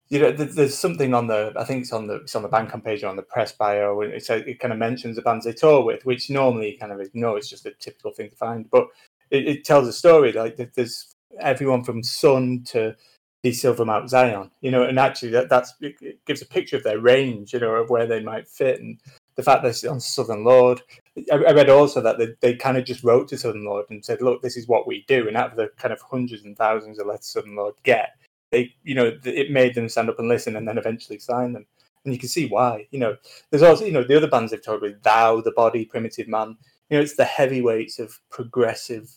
You 0.08 0.18
know, 0.18 0.32
there's 0.32 0.76
something 0.76 1.14
on 1.14 1.26
the 1.26 1.54
I 1.56 1.64
think 1.64 1.82
it's 1.82 1.92
on 1.92 2.06
the 2.06 2.16
it's 2.16 2.36
on 2.36 2.42
the 2.42 2.48
Bandcamp 2.48 2.84
page 2.84 3.02
or 3.02 3.08
on 3.08 3.16
the 3.16 3.22
press 3.22 3.52
bio, 3.52 4.00
and 4.02 4.12
it 4.12 4.24
says 4.24 4.42
it 4.46 4.60
kind 4.60 4.72
of 4.72 4.78
mentions 4.78 5.16
the 5.16 5.22
bands 5.22 5.46
they 5.46 5.52
tour 5.52 5.82
with, 5.84 6.04
which 6.04 6.28
normally 6.28 6.72
you 6.72 6.78
kind 6.78 6.92
of 6.92 7.00
ignore. 7.00 7.38
It's 7.38 7.48
just 7.48 7.66
a 7.66 7.72
typical 7.80 8.12
thing 8.12 8.30
to 8.30 8.36
find, 8.36 8.68
but 8.70 8.88
it, 9.30 9.48
it 9.48 9.64
tells 9.64 9.88
a 9.88 9.92
story. 9.92 10.32
Like 10.32 10.56
there's 10.74 11.14
everyone 11.40 11.82
from 11.82 12.02
Sunn 12.02 12.62
to 12.66 12.94
the 13.42 13.52
Silver 13.52 13.84
Mount 13.84 14.10
Zion, 14.10 14.50
you 14.60 14.70
know, 14.70 14.84
and 14.84 14.98
actually 14.98 15.30
that 15.30 15.48
that's 15.48 15.74
it 15.80 16.24
gives 16.26 16.42
a 16.42 16.46
picture 16.46 16.76
of 16.76 16.84
their 16.84 17.00
range, 17.00 17.52
you 17.54 17.60
know, 17.60 17.70
of 17.70 17.90
where 17.90 18.06
they 18.06 18.22
might 18.22 18.48
fit, 18.48 18.80
and 18.80 19.00
the 19.36 19.42
fact 19.42 19.62
that 19.62 19.70
it's 19.70 19.84
on 19.84 20.00
Southern 20.00 20.44
Lord. 20.44 20.82
I, 21.30 21.52
read 21.52 21.70
also 21.70 22.00
that 22.00 22.18
they, 22.18 22.34
they 22.40 22.56
kind 22.56 22.76
of 22.76 22.84
just 22.84 23.04
wrote 23.04 23.28
to 23.28 23.38
Southern 23.38 23.64
Lord 23.64 23.86
and 23.90 24.04
said, 24.04 24.22
"Look, 24.22 24.42
this 24.42 24.56
is 24.56 24.68
what 24.68 24.86
we 24.86 25.04
do," 25.08 25.28
and 25.28 25.36
out 25.36 25.50
of 25.50 25.56
the 25.56 25.70
kind 25.76 25.92
of 25.92 26.00
hundreds 26.00 26.44
and 26.44 26.56
thousands 26.56 26.98
of 26.98 27.06
letters 27.06 27.26
Southern 27.26 27.56
Lord 27.56 27.74
get, 27.82 28.10
they, 28.50 28.74
you 28.84 28.94
know, 28.94 29.18
it 29.24 29.50
made 29.50 29.74
them 29.74 29.88
stand 29.88 30.08
up 30.08 30.18
and 30.18 30.28
listen, 30.28 30.56
and 30.56 30.68
then 30.68 30.78
eventually 30.78 31.18
sign 31.18 31.52
them. 31.52 31.66
And 32.04 32.12
you 32.12 32.20
can 32.20 32.28
see 32.28 32.48
why. 32.48 32.86
You 32.90 32.98
know, 32.98 33.16
there's 33.50 33.62
also, 33.62 33.84
you 33.84 33.92
know, 33.92 34.04
the 34.04 34.16
other 34.16 34.28
bands 34.28 34.50
they've 34.50 34.62
toured 34.62 34.82
with, 34.82 35.02
Thou, 35.02 35.40
The 35.40 35.52
Body, 35.52 35.84
Primitive 35.84 36.28
Man. 36.28 36.56
You 36.90 36.98
know, 36.98 37.02
it's 37.02 37.16
the 37.16 37.24
heavyweights 37.24 37.98
of 37.98 38.18
progressive 38.30 39.10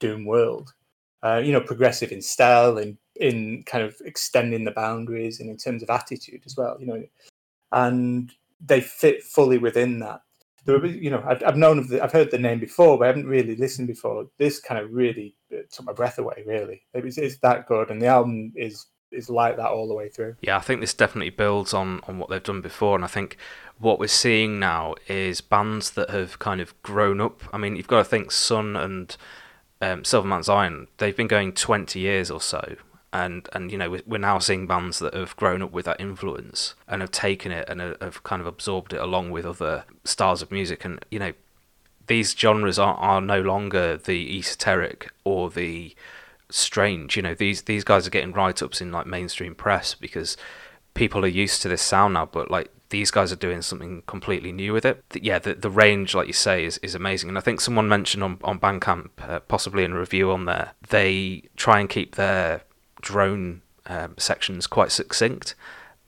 doom 0.00 0.24
world. 0.24 0.74
Uh, 1.22 1.40
you 1.44 1.52
know, 1.52 1.60
progressive 1.60 2.12
in 2.12 2.22
style, 2.22 2.78
in 2.78 2.98
in 3.16 3.62
kind 3.64 3.84
of 3.84 3.94
extending 4.04 4.64
the 4.64 4.70
boundaries, 4.70 5.40
and 5.40 5.50
in 5.50 5.56
terms 5.56 5.82
of 5.82 5.90
attitude 5.90 6.42
as 6.46 6.56
well. 6.56 6.76
You 6.80 6.86
know, 6.86 7.04
and 7.72 8.32
they 8.60 8.80
fit 8.80 9.22
fully 9.22 9.58
within 9.58 9.98
that. 10.00 10.20
There 10.64 10.78
were, 10.78 10.86
you 10.86 11.10
know, 11.10 11.24
I've, 11.26 11.42
I've 11.44 11.56
known 11.56 11.78
of 11.78 11.88
the, 11.88 12.02
I've 12.02 12.12
heard 12.12 12.30
the 12.30 12.38
name 12.38 12.60
before, 12.60 12.98
but 12.98 13.04
I 13.04 13.06
haven't 13.08 13.26
really 13.26 13.56
listened 13.56 13.88
before. 13.88 14.26
This 14.38 14.60
kind 14.60 14.82
of 14.82 14.92
really 14.92 15.34
uh, 15.52 15.62
took 15.70 15.86
my 15.86 15.92
breath 15.92 16.18
away. 16.18 16.44
Really, 16.46 16.82
it 16.92 17.02
was, 17.02 17.16
it's 17.16 17.38
that 17.38 17.66
good, 17.66 17.90
and 17.90 18.00
the 18.00 18.06
album 18.06 18.52
is 18.56 18.86
is 19.10 19.28
like 19.28 19.56
that 19.56 19.70
all 19.70 19.88
the 19.88 19.94
way 19.94 20.08
through. 20.08 20.36
Yeah, 20.40 20.56
I 20.56 20.60
think 20.60 20.80
this 20.80 20.94
definitely 20.94 21.30
builds 21.30 21.74
on, 21.74 22.00
on 22.06 22.18
what 22.18 22.30
they've 22.30 22.42
done 22.42 22.60
before, 22.60 22.94
and 22.94 23.04
I 23.04 23.08
think 23.08 23.36
what 23.78 23.98
we're 23.98 24.06
seeing 24.06 24.60
now 24.60 24.94
is 25.08 25.40
bands 25.40 25.90
that 25.92 26.10
have 26.10 26.38
kind 26.38 26.60
of 26.60 26.80
grown 26.82 27.20
up. 27.20 27.42
I 27.52 27.58
mean, 27.58 27.74
you've 27.74 27.88
got 27.88 27.98
to 27.98 28.04
think 28.04 28.30
Sunn 28.30 28.76
and 28.76 29.16
um, 29.80 30.04
Silver 30.04 30.28
Mount 30.28 30.44
Zion, 30.44 30.88
they've 30.98 31.16
been 31.16 31.26
going 31.26 31.52
20 31.52 31.98
years 31.98 32.30
or 32.30 32.40
so, 32.40 32.76
and, 33.12 33.48
and 33.52 33.72
you 33.72 33.78
know, 33.78 33.98
we're, 34.06 34.18
now 34.18 34.38
seeing 34.38 34.66
bands 34.66 34.98
that 35.00 35.14
have 35.14 35.36
grown 35.36 35.62
up 35.62 35.72
with 35.72 35.86
that 35.86 36.00
influence 36.00 36.74
and 36.86 37.00
have 37.00 37.10
taken 37.10 37.50
it 37.50 37.68
and 37.68 37.80
have- 37.80 38.22
kind 38.22 38.40
of 38.40 38.46
absorbed 38.46 38.92
it 38.92 39.00
along 39.00 39.30
with 39.30 39.44
other 39.44 39.84
styles 40.04 40.42
of 40.42 40.52
music, 40.52 40.84
and 40.84 41.04
you 41.10 41.18
know, 41.18 41.32
these 42.06 42.36
genres 42.36 42.78
are, 42.78 42.94
are 42.94 43.20
no 43.20 43.40
longer 43.40 43.96
the 43.96 44.38
esoteric 44.38 45.12
or 45.24 45.50
the 45.50 45.94
strange. 46.50 47.16
You 47.16 47.22
know, 47.22 47.34
these 47.34 47.62
these 47.62 47.84
guys 47.84 48.06
are 48.06 48.10
getting 48.10 48.32
write 48.32 48.62
ups 48.62 48.80
in 48.80 48.92
like 48.92 49.06
mainstream 49.06 49.54
press 49.54 49.94
because 49.94 50.36
people 50.94 51.24
are 51.24 51.28
used 51.28 51.62
to 51.62 51.68
this 51.68 51.82
sound 51.82 52.14
now, 52.14 52.26
but 52.26 52.50
like 52.50 52.70
these 52.90 53.10
guys 53.10 53.32
are 53.32 53.36
doing 53.36 53.62
something 53.62 54.02
completely 54.06 54.52
new 54.52 54.72
with 54.72 54.84
it. 54.84 55.02
Yeah, 55.14 55.38
the 55.38 55.54
the 55.54 55.70
range, 55.70 56.14
like 56.14 56.26
you 56.26 56.32
say, 56.32 56.64
is, 56.64 56.78
is 56.78 56.94
amazing. 56.94 57.28
And 57.28 57.38
I 57.38 57.40
think 57.40 57.60
someone 57.60 57.88
mentioned 57.88 58.22
on 58.22 58.38
on 58.42 58.58
Bandcamp, 58.60 59.10
uh, 59.20 59.40
possibly 59.40 59.84
in 59.84 59.92
a 59.92 59.98
review 59.98 60.30
on 60.30 60.44
there, 60.44 60.72
they 60.88 61.44
try 61.56 61.80
and 61.80 61.88
keep 61.88 62.16
their 62.16 62.62
drone 63.00 63.62
um, 63.86 64.14
sections 64.18 64.66
quite 64.66 64.92
succinct, 64.92 65.54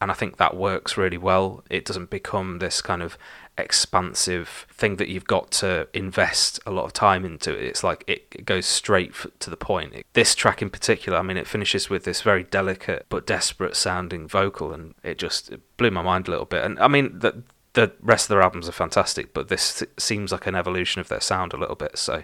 and 0.01 0.11
I 0.11 0.15
think 0.15 0.37
that 0.37 0.57
works 0.57 0.97
really 0.97 1.19
well. 1.19 1.65
It 1.71 1.85
doesn't 1.85 2.11
become 2.11 2.59
this 2.59 2.81
kind 2.83 3.03
of 3.03 3.17
expansive 3.59 4.67
thing 4.71 4.97
that 4.97 5.09
you've 5.09 5.27
got 5.27 5.51
to 5.51 5.89
invest 5.95 6.61
a 6.67 6.71
lot 6.71 6.85
of 6.85 6.93
time 6.93 7.25
into. 7.25 7.53
It's 7.53 7.83
like 7.85 8.05
it, 8.07 8.45
goes 8.45 8.67
straight 8.67 9.13
to 9.41 9.51
the 9.51 9.57
point. 9.57 9.95
It- 9.95 10.07
this 10.13 10.35
track 10.35 10.63
in 10.63 10.71
particular, 10.71 11.19
I 11.19 11.23
mean, 11.23 11.37
it 11.37 11.47
finishes 11.47 11.89
with 11.91 12.05
this 12.05 12.21
very 12.23 12.43
delicate 12.45 13.07
but 13.09 13.27
desperate 13.27 13.77
sounding 13.77 14.27
vocal, 14.29 14.73
and 14.73 14.95
it 15.03 15.19
just 15.19 15.51
it 15.51 15.61
blew 15.77 15.91
my 15.91 16.03
mind 16.03 16.29
a 16.29 16.31
little 16.31 16.47
bit. 16.47 16.65
And 16.65 16.79
I 16.79 16.89
mean, 16.89 17.19
the 17.19 17.43
the 17.75 17.91
rest 18.03 18.27
of 18.27 18.29
their 18.29 18.43
albums 18.43 18.69
are 18.69 18.73
fantastic, 18.73 19.33
but 19.33 19.49
this 19.49 19.81
s- 19.83 19.89
seems 19.99 20.31
like 20.31 20.47
an 20.47 20.55
evolution 20.55 21.01
of 21.01 21.09
their 21.09 21.21
sound 21.23 21.55
a 21.55 21.57
little 21.57 21.75
bit. 21.77 21.97
So, 21.97 22.23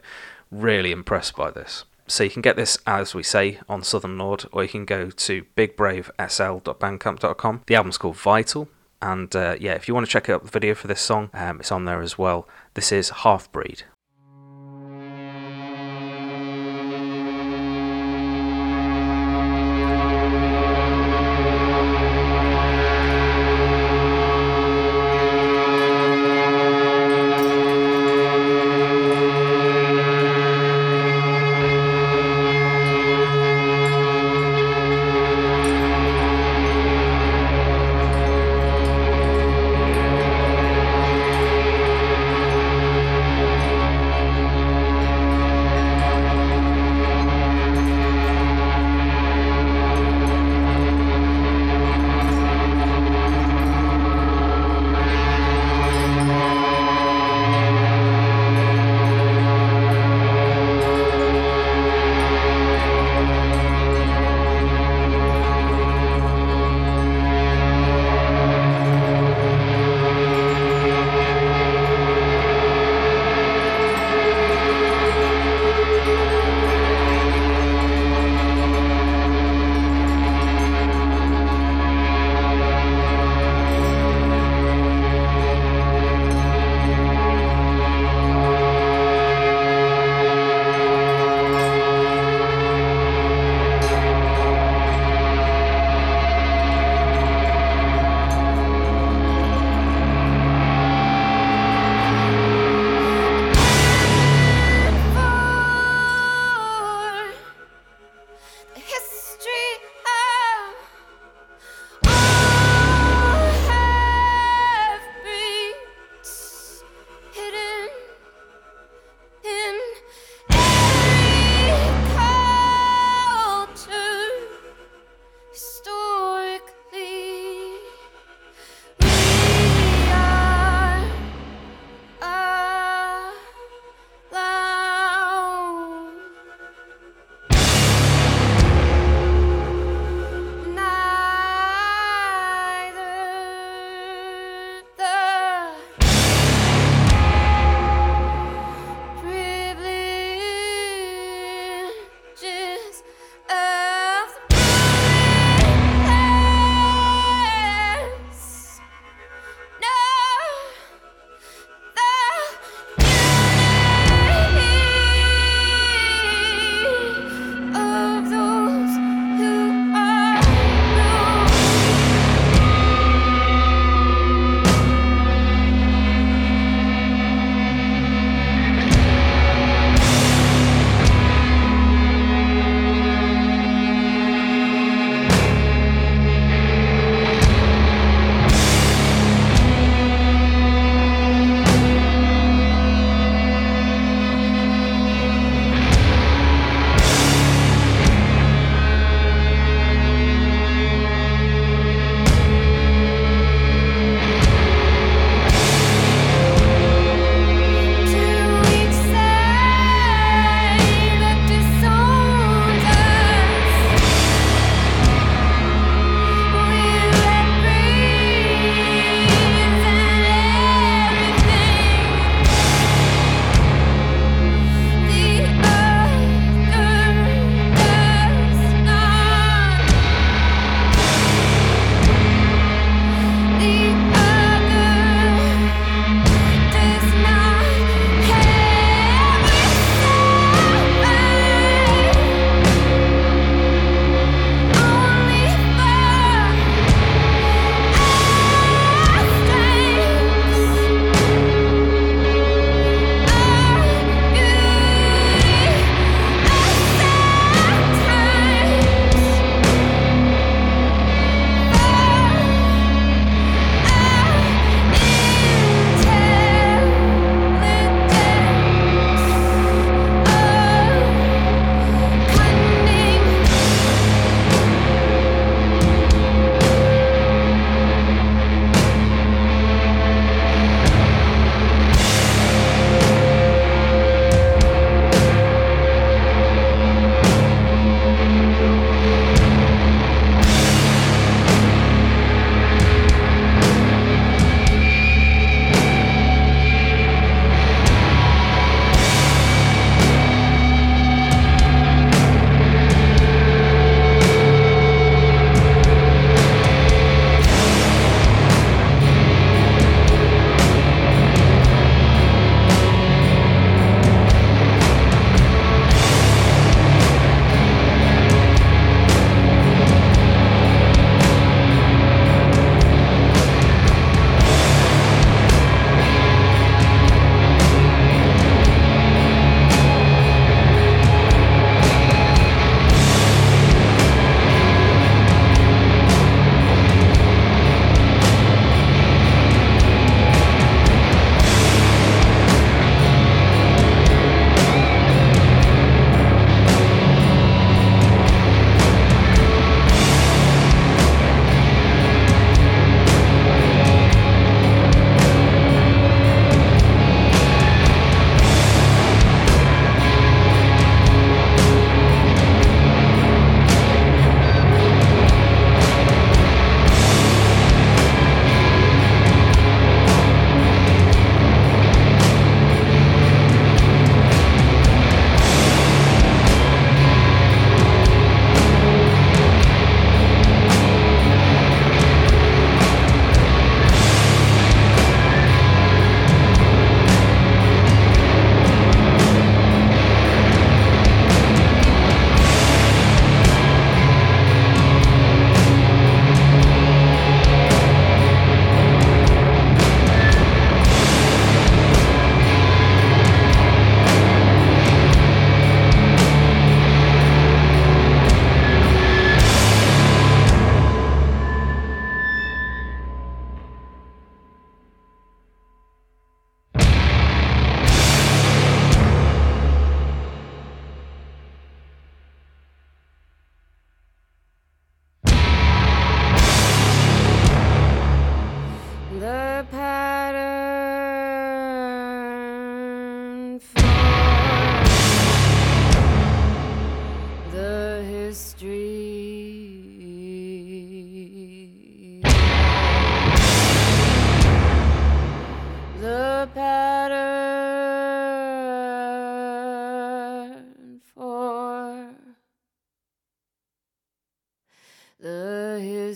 really 0.51 0.93
impressed 0.93 1.35
by 1.37 1.51
this. 1.51 1.85
So 2.09 2.25
you 2.25 2.31
can 2.31 2.43
get 2.43 2.57
this, 2.57 2.79
as 2.87 3.15
we 3.15 3.23
say, 3.23 3.61
on 3.69 3.83
Southern 3.83 4.17
Lord, 4.17 4.47
or 4.51 4.63
you 4.63 4.69
can 4.69 4.87
go 4.87 5.11
to 5.11 5.45
bigbravesl.bandcamp.com. 5.57 7.63
The 7.67 7.75
album's 7.75 7.99
called 7.99 8.17
Vital, 8.17 8.69
and 9.03 9.37
uh, 9.37 9.57
yeah, 9.61 9.75
if 9.75 9.89
you 9.89 9.95
want 9.95 10.07
to 10.07 10.11
check 10.11 10.31
out 10.31 10.43
the 10.43 10.51
video 10.51 10.75
for 10.75 10.89
this 10.89 11.03
song, 11.03 11.29
um, 11.35 11.61
it's 11.61 11.71
on 11.71 11.85
there 11.85 12.01
as 12.01 12.17
well. 12.17 12.49
This 12.75 12.93
is 12.93 13.11
Half 13.11 13.53
Breed. 13.53 13.83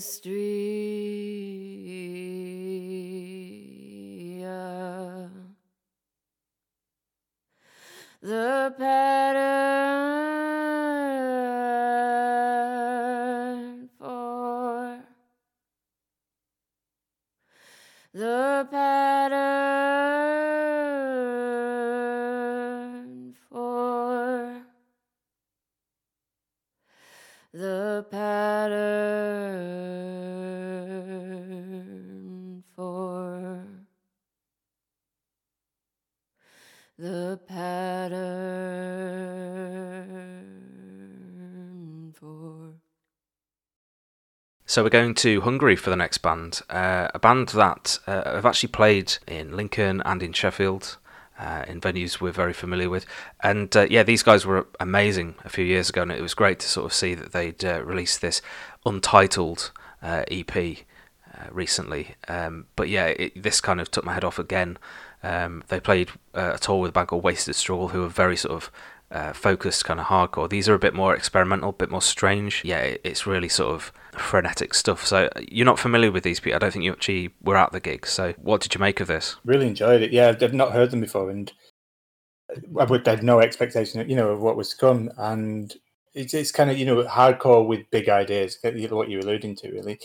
History 0.03 0.72
So 44.73 44.81
we're 44.81 44.89
going 44.89 45.13
to 45.13 45.41
Hungary 45.41 45.75
for 45.75 45.91
the 45.91 45.95
next 45.95 46.17
band, 46.23 46.61
uh, 46.67 47.07
a 47.13 47.19
band 47.19 47.49
that 47.49 47.99
uh, 48.07 48.33
have 48.33 48.47
actually 48.47 48.69
played 48.69 49.17
in 49.27 49.55
Lincoln 49.55 50.01
and 50.03 50.23
in 50.23 50.33
Sheffield, 50.33 50.97
uh, 51.37 51.63
in 51.67 51.79
venues 51.79 52.19
we're 52.19 52.31
very 52.31 52.53
familiar 52.53 52.89
with. 52.89 53.05
And 53.41 53.77
uh, 53.77 53.85
yeah, 53.87 54.01
these 54.01 54.23
guys 54.23 54.47
were 54.47 54.65
amazing 54.79 55.35
a 55.45 55.49
few 55.49 55.63
years 55.63 55.91
ago, 55.91 56.01
and 56.01 56.11
it 56.11 56.23
was 56.23 56.33
great 56.33 56.57
to 56.57 56.67
sort 56.67 56.87
of 56.87 56.93
see 56.93 57.13
that 57.13 57.33
they'd 57.33 57.63
uh, 57.63 57.83
released 57.83 58.21
this 58.21 58.41
untitled 58.83 59.69
uh, 60.01 60.23
EP 60.31 60.57
uh, 60.57 60.71
recently. 61.51 62.15
Um, 62.27 62.65
but 62.75 62.89
yeah, 62.89 63.05
it, 63.05 63.43
this 63.43 63.61
kind 63.61 63.79
of 63.79 63.91
took 63.91 64.05
my 64.05 64.15
head 64.15 64.23
off 64.23 64.39
again. 64.39 64.79
Um, 65.21 65.63
they 65.67 65.79
played 65.79 66.09
uh, 66.33 66.53
a 66.55 66.57
tour 66.57 66.81
with 66.81 66.89
a 66.89 66.93
band 66.93 67.09
called 67.09 67.23
Wasted 67.23 67.53
Struggle, 67.53 67.89
who 67.89 68.03
are 68.05 68.09
very 68.09 68.37
sort 68.37 68.63
of 69.11 69.35
focused, 69.35 69.85
kind 69.85 69.99
of 69.99 70.07
hardcore. 70.07 70.49
These 70.49 70.67
are 70.67 70.73
a 70.73 70.79
bit 70.79 70.95
more 70.95 71.15
experimental, 71.15 71.69
a 71.69 71.73
bit 71.73 71.91
more 71.91 72.01
strange. 72.01 72.65
Yeah, 72.65 72.79
it, 72.79 73.01
it's 73.03 73.27
really 73.27 73.49
sort 73.49 73.75
of 73.75 73.93
frenetic 74.13 74.73
stuff. 74.73 75.05
So 75.05 75.29
uh, 75.35 75.41
you're 75.49 75.65
not 75.65 75.79
familiar 75.79 76.11
with 76.11 76.23
these 76.23 76.39
people. 76.39 76.55
I 76.55 76.59
don't 76.59 76.71
think 76.71 76.85
you 76.85 76.91
actually 76.91 77.31
were 77.41 77.57
at 77.57 77.71
the 77.71 77.79
gig. 77.79 78.05
So 78.05 78.33
what 78.37 78.61
did 78.61 78.73
you 78.73 78.79
make 78.79 78.99
of 78.99 79.07
this? 79.07 79.35
Really 79.45 79.67
enjoyed 79.67 80.01
it. 80.01 80.11
Yeah, 80.11 80.35
I've 80.39 80.53
not 80.53 80.71
heard 80.71 80.91
them 80.91 81.01
before, 81.01 81.29
and 81.29 81.51
I 82.79 82.83
would 82.85 83.05
had 83.05 83.23
no 83.23 83.39
expectation, 83.39 84.07
you 84.09 84.15
know, 84.15 84.29
of 84.29 84.41
what 84.41 84.57
was 84.57 84.69
to 84.69 84.77
come. 84.77 85.11
And 85.17 85.73
it's 86.13 86.33
it's 86.33 86.51
kind 86.51 86.69
of 86.69 86.77
you 86.77 86.85
know 86.85 87.03
hardcore 87.03 87.65
with 87.65 87.89
big 87.91 88.09
ideas. 88.09 88.57
Uh, 88.63 88.71
what 88.89 89.09
you're 89.09 89.21
alluding 89.21 89.55
to 89.57 89.71
really 89.71 89.99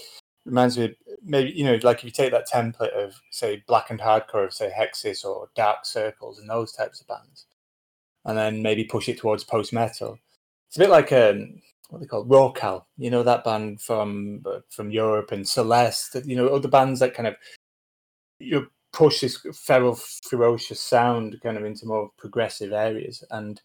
reminds 0.45 0.79
me 0.79 0.97
maybe 1.23 1.51
you 1.51 1.65
know 1.65 1.79
like 1.83 1.99
if 1.99 2.05
you 2.05 2.11
take 2.11 2.33
that 2.33 2.49
template 2.49 2.93
of 2.93 3.15
say 3.31 3.63
blackened 3.67 4.01
hardcore 4.01 4.47
of 4.47 4.55
say 4.55 4.73
Hexis 4.77 5.25
or 5.25 5.51
Dark 5.55 5.85
Circles 5.85 6.39
and 6.39 6.49
those 6.49 6.73
types 6.73 7.01
of 7.01 7.09
bands, 7.09 7.47
and 8.25 8.37
then 8.37 8.63
maybe 8.63 8.85
push 8.85 9.09
it 9.09 9.19
towards 9.19 9.45
post 9.45 9.73
metal. 9.73 10.19
It's 10.69 10.77
a 10.77 10.81
bit 10.81 10.91
like 10.91 11.13
um 11.13 11.61
what 11.89 12.01
they 12.01 12.07
call 12.07 12.27
Rorcal, 12.27 12.85
you 12.97 13.11
know 13.11 13.23
that 13.23 13.45
band 13.45 13.81
from 13.81 14.43
from 14.71 14.91
Europe 14.91 15.33
and 15.33 15.49
Celeste, 15.49 16.17
you 16.25 16.37
know 16.37 16.49
other 16.49 16.69
bands 16.69 17.01
that 17.01 17.15
kind 17.15 17.29
of 17.29 17.37
you 18.39 18.69
push 18.93 19.21
this 19.21 19.39
feral, 19.55 19.95
ferocious 19.95 20.81
sound 20.81 21.41
kind 21.43 21.57
of 21.57 21.65
into 21.65 21.87
more 21.87 22.11
progressive 22.19 22.73
areas, 22.73 23.25
and 23.31 23.61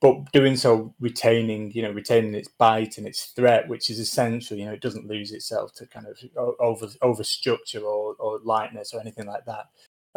but 0.00 0.30
doing 0.32 0.56
so 0.56 0.94
retaining 1.00 1.72
you 1.72 1.82
know 1.82 1.90
retaining 1.90 2.34
its 2.34 2.48
bite 2.48 2.98
and 2.98 3.06
its 3.06 3.26
threat, 3.26 3.68
which 3.68 3.90
is 3.90 3.98
essential. 3.98 4.56
You 4.56 4.66
know, 4.66 4.72
it 4.72 4.82
doesn't 4.82 5.08
lose 5.08 5.32
itself 5.32 5.72
to 5.74 5.86
kind 5.86 6.06
of 6.06 6.18
over 6.60 6.88
over 7.02 7.24
structure 7.24 7.80
or, 7.80 8.14
or 8.18 8.40
lightness 8.44 8.94
or 8.94 9.00
anything 9.00 9.26
like 9.26 9.44
that. 9.46 9.66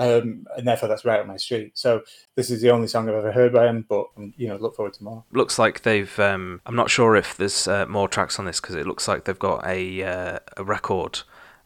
Um, 0.02 0.47
and 0.58 0.68
therefore, 0.68 0.89
that's 0.89 1.06
right 1.06 1.20
up 1.20 1.28
my 1.28 1.38
street. 1.38 1.78
So 1.78 2.02
this 2.36 2.49
is 2.49 2.60
the 2.60 2.72
only 2.72 2.88
song 2.88 3.08
I've 3.08 3.14
ever 3.14 3.32
heard 3.32 3.54
by 3.54 3.68
him, 3.68 3.86
but 3.88 4.08
um, 4.18 4.34
you 4.36 4.47
know, 4.47 4.56
look 4.56 4.76
forward 4.76 4.95
to 4.95 5.04
more. 5.04 5.24
Looks 5.32 5.60
like 5.60 5.84
they've. 5.84 6.20
Um, 6.20 6.60
I'm 6.66 6.76
not 6.76 6.89
sure 6.89 7.16
if 7.16 7.38
there's 7.38 7.68
uh, 7.68 7.86
more 7.86 8.08
tracks 8.08 8.39
on 8.39 8.45
this 8.45 8.60
because 8.60 8.74
it 8.74 8.88
looks 8.88 9.08
like 9.08 9.26
they've 9.26 9.38
got 9.38 9.66
a 9.66 10.04
uh, 10.04 10.39
a 10.58 10.64
record. 10.64 11.22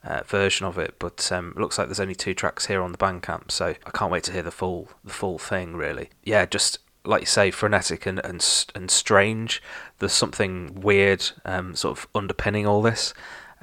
Uh, 0.08 0.22
version 0.28 0.68
of 0.68 0.78
it, 0.78 0.94
but 1.00 1.32
um, 1.32 1.52
it 1.58 1.60
looks 1.60 1.80
like 1.80 1.88
there's 1.88 2.00
only 2.00 2.14
two 2.14 2.36
tracks 2.36 2.68
here 2.68 2.80
on 2.80 2.92
the 2.92 2.98
Bandcamp, 3.00 3.50
so 3.50 3.74
I 3.88 3.90
can't 3.90 4.12
wait 4.12 4.24
to 4.26 4.32
hear 4.32 4.44
the 4.44 4.52
full 4.52 4.88
the 5.04 5.12
full 5.12 5.40
thing. 5.40 5.76
Really, 5.76 6.12
yeah, 6.24 6.46
just 6.46 6.78
like 7.04 7.22
you 7.22 7.26
say, 7.26 7.50
frenetic 7.50 8.06
and 8.06 8.20
and, 8.24 8.66
and 8.76 8.92
strange. 8.92 9.64
There's 9.98 10.14
something 10.14 10.80
weird, 10.80 11.32
um, 11.44 11.76
sort 11.76 11.98
of 11.98 12.08
underpinning 12.14 12.68
all 12.68 12.84
this, 12.84 13.16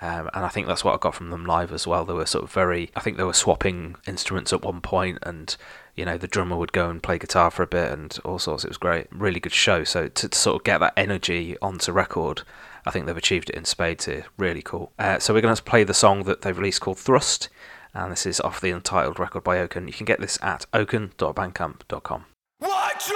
um, 0.03 0.29
and 0.35 0.45
I 0.45 0.49
think 0.49 0.67
that's 0.67 0.83
what 0.83 0.95
I 0.95 0.99
got 0.99 1.15
from 1.15 1.31
them 1.31 1.47
live 1.47 1.73
as 1.73 1.87
well. 1.87 2.05
They 2.05 2.13
were 2.13 2.27
sort 2.27 2.43
of 2.43 2.53
very. 2.53 2.91
I 2.97 3.01
think 3.01 3.17
they 3.17 3.23
were 3.23 3.33
swapping 3.33 3.95
instruments 4.05 4.53
at 4.53 4.63
one 4.63 4.81
point, 4.81 5.19
and 5.23 5.57
you 5.95 6.05
know 6.05 6.19
the 6.19 6.27
drummer 6.27 6.57
would 6.57 6.73
go 6.73 6.91
and 6.91 7.01
play 7.01 7.19
guitar 7.19 7.53
for 7.53 7.63
a 7.63 7.69
bit 7.69 7.93
and 7.93 8.19
all 8.25 8.41
sorts. 8.41 8.65
It 8.65 8.71
was 8.71 8.79
great, 8.79 9.07
really 9.13 9.39
good 9.39 9.53
show. 9.53 9.85
So 9.85 10.09
to, 10.09 10.29
to 10.29 10.37
sort 10.37 10.57
of 10.57 10.65
get 10.65 10.79
that 10.79 10.95
energy 10.97 11.57
onto 11.63 11.93
record. 11.93 12.43
I 12.85 12.91
think 12.91 13.07
they've 13.07 13.17
achieved 13.17 13.49
it 13.49 13.55
in 13.55 13.65
spades 13.65 14.07
here. 14.07 14.27
Really 14.37 14.61
cool. 14.61 14.91
Uh, 14.99 15.21
so 15.21 15.33
we're 15.33 15.41
going 15.41 15.55
to 15.55 15.63
play 15.63 15.85
the 15.85 15.95
song 15.95 16.25
that 16.25 16.43
they've 16.43 16.59
released 16.59 16.81
called 16.81 16.99
Thrust, 16.99 17.49
and 17.95 18.11
this 18.11 18.27
is 18.27 18.41
off 18.41 18.61
the 18.61 18.73
untitled 18.73 19.21
record 19.21 19.45
by 19.45 19.61
Oaken. 19.61 19.87
You 19.87 19.95
can 19.95 20.05
get 20.05 20.19
this 20.19 20.37
at 20.43 20.67
oaken.bandcamp.com. 20.73 22.25
Watch 22.61 23.09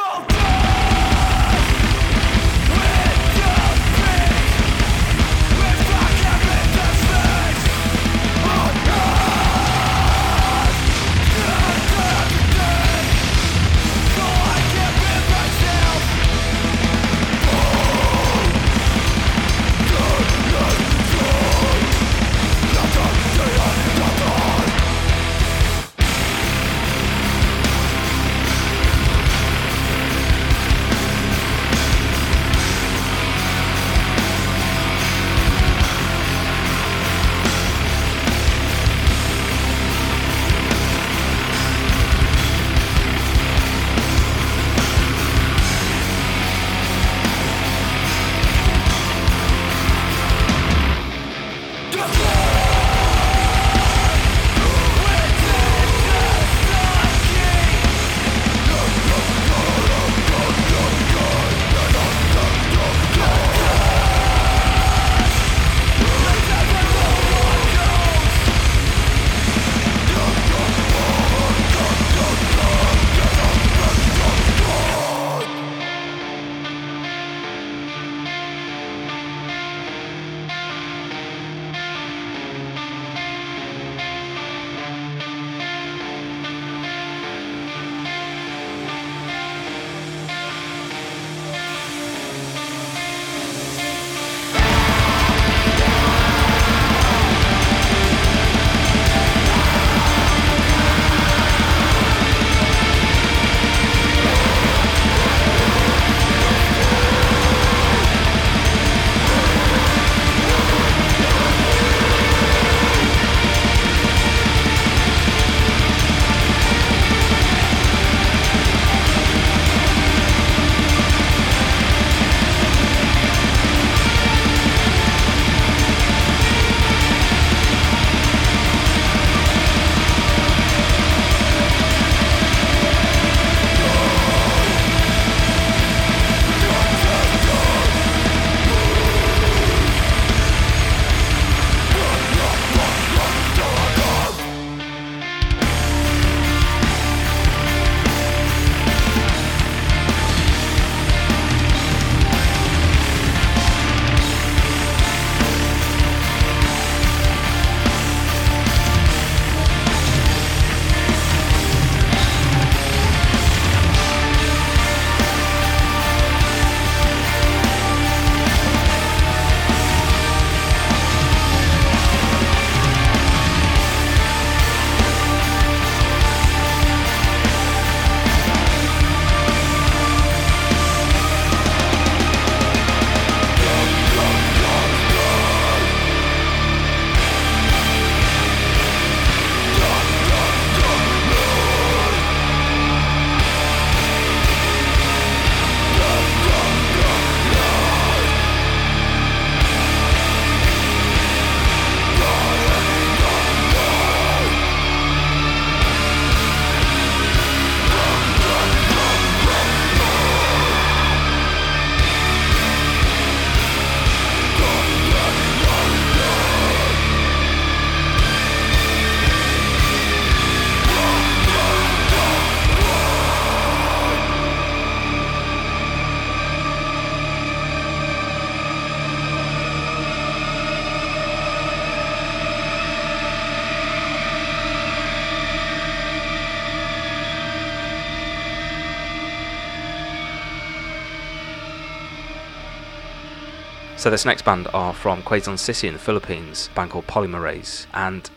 So 244.07 244.11
this 244.11 244.25
next 244.25 244.45
band 244.45 244.69
are 244.73 244.95
from 244.95 245.21
Quezon 245.25 245.59
City 245.59 245.89
in 245.89 245.95
the 245.95 245.99
Philippines, 245.99 246.71
band 246.77 246.93
called 246.93 247.09
Polymerase. 247.09 247.87
And 247.93 248.31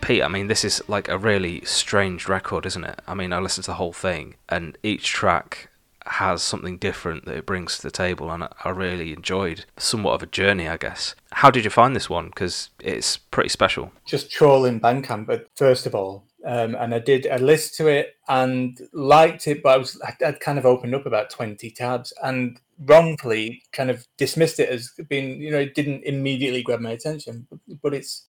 Pete, 0.00 0.22
I 0.22 0.28
mean, 0.28 0.46
this 0.46 0.64
is 0.64 0.82
like 0.88 1.10
a 1.10 1.18
really 1.18 1.60
strange 1.66 2.28
record, 2.28 2.64
isn't 2.64 2.82
it? 2.82 2.98
I 3.06 3.12
mean, 3.12 3.30
I 3.30 3.38
listened 3.38 3.64
to 3.64 3.72
the 3.72 3.74
whole 3.74 3.92
thing, 3.92 4.36
and 4.48 4.78
each 4.82 5.04
track 5.08 5.68
has 6.06 6.40
something 6.40 6.78
different 6.78 7.26
that 7.26 7.36
it 7.36 7.44
brings 7.44 7.76
to 7.76 7.82
the 7.82 7.90
table, 7.90 8.30
and 8.30 8.44
I- 8.64 8.70
really 8.70 9.12
enjoyed 9.12 9.66
somewhat 9.76 10.14
of 10.14 10.22
a 10.22 10.26
journey, 10.26 10.66
I 10.66 10.78
guess. 10.78 11.14
How 11.32 11.50
did 11.50 11.64
you 11.64 11.70
find 11.70 11.94
this 11.94 12.08
one? 12.08 12.28
Because 12.28 12.70
it's 12.80 13.18
pretty 13.18 13.50
special. 13.50 13.92
just 14.06 14.30
trolling 14.30 14.80
Bandcamp, 14.80 15.26
but 15.26 15.50
first 15.56 15.84
of 15.84 15.94
all, 15.94 16.24
um, 16.44 16.74
and 16.74 16.94
I 16.94 16.98
did 16.98 17.26
I 17.26 17.36
listened 17.36 17.76
to 17.86 17.92
it 17.92 18.14
and 18.28 18.78
liked 18.92 19.46
it, 19.46 19.62
but 19.62 19.74
I 19.74 19.76
was 19.78 20.00
I- 20.02 20.26
I'd 20.26 20.40
kind 20.40 20.58
of 20.58 20.66
opened 20.66 20.94
up 20.94 21.06
about 21.06 21.30
twenty 21.30 21.70
tabs 21.70 22.12
and 22.22 22.60
wrongfully 22.84 23.62
kind 23.72 23.90
of 23.90 24.06
dismissed 24.18 24.58
it 24.58 24.68
as 24.68 24.90
being 25.08 25.40
you 25.40 25.50
know 25.50 25.60
it 25.60 25.74
didn't 25.74 26.04
immediately 26.04 26.62
grab 26.62 26.80
my 26.80 26.90
attention, 26.90 27.46
but, 27.50 27.60
but 27.82 27.94
it's 27.94 28.26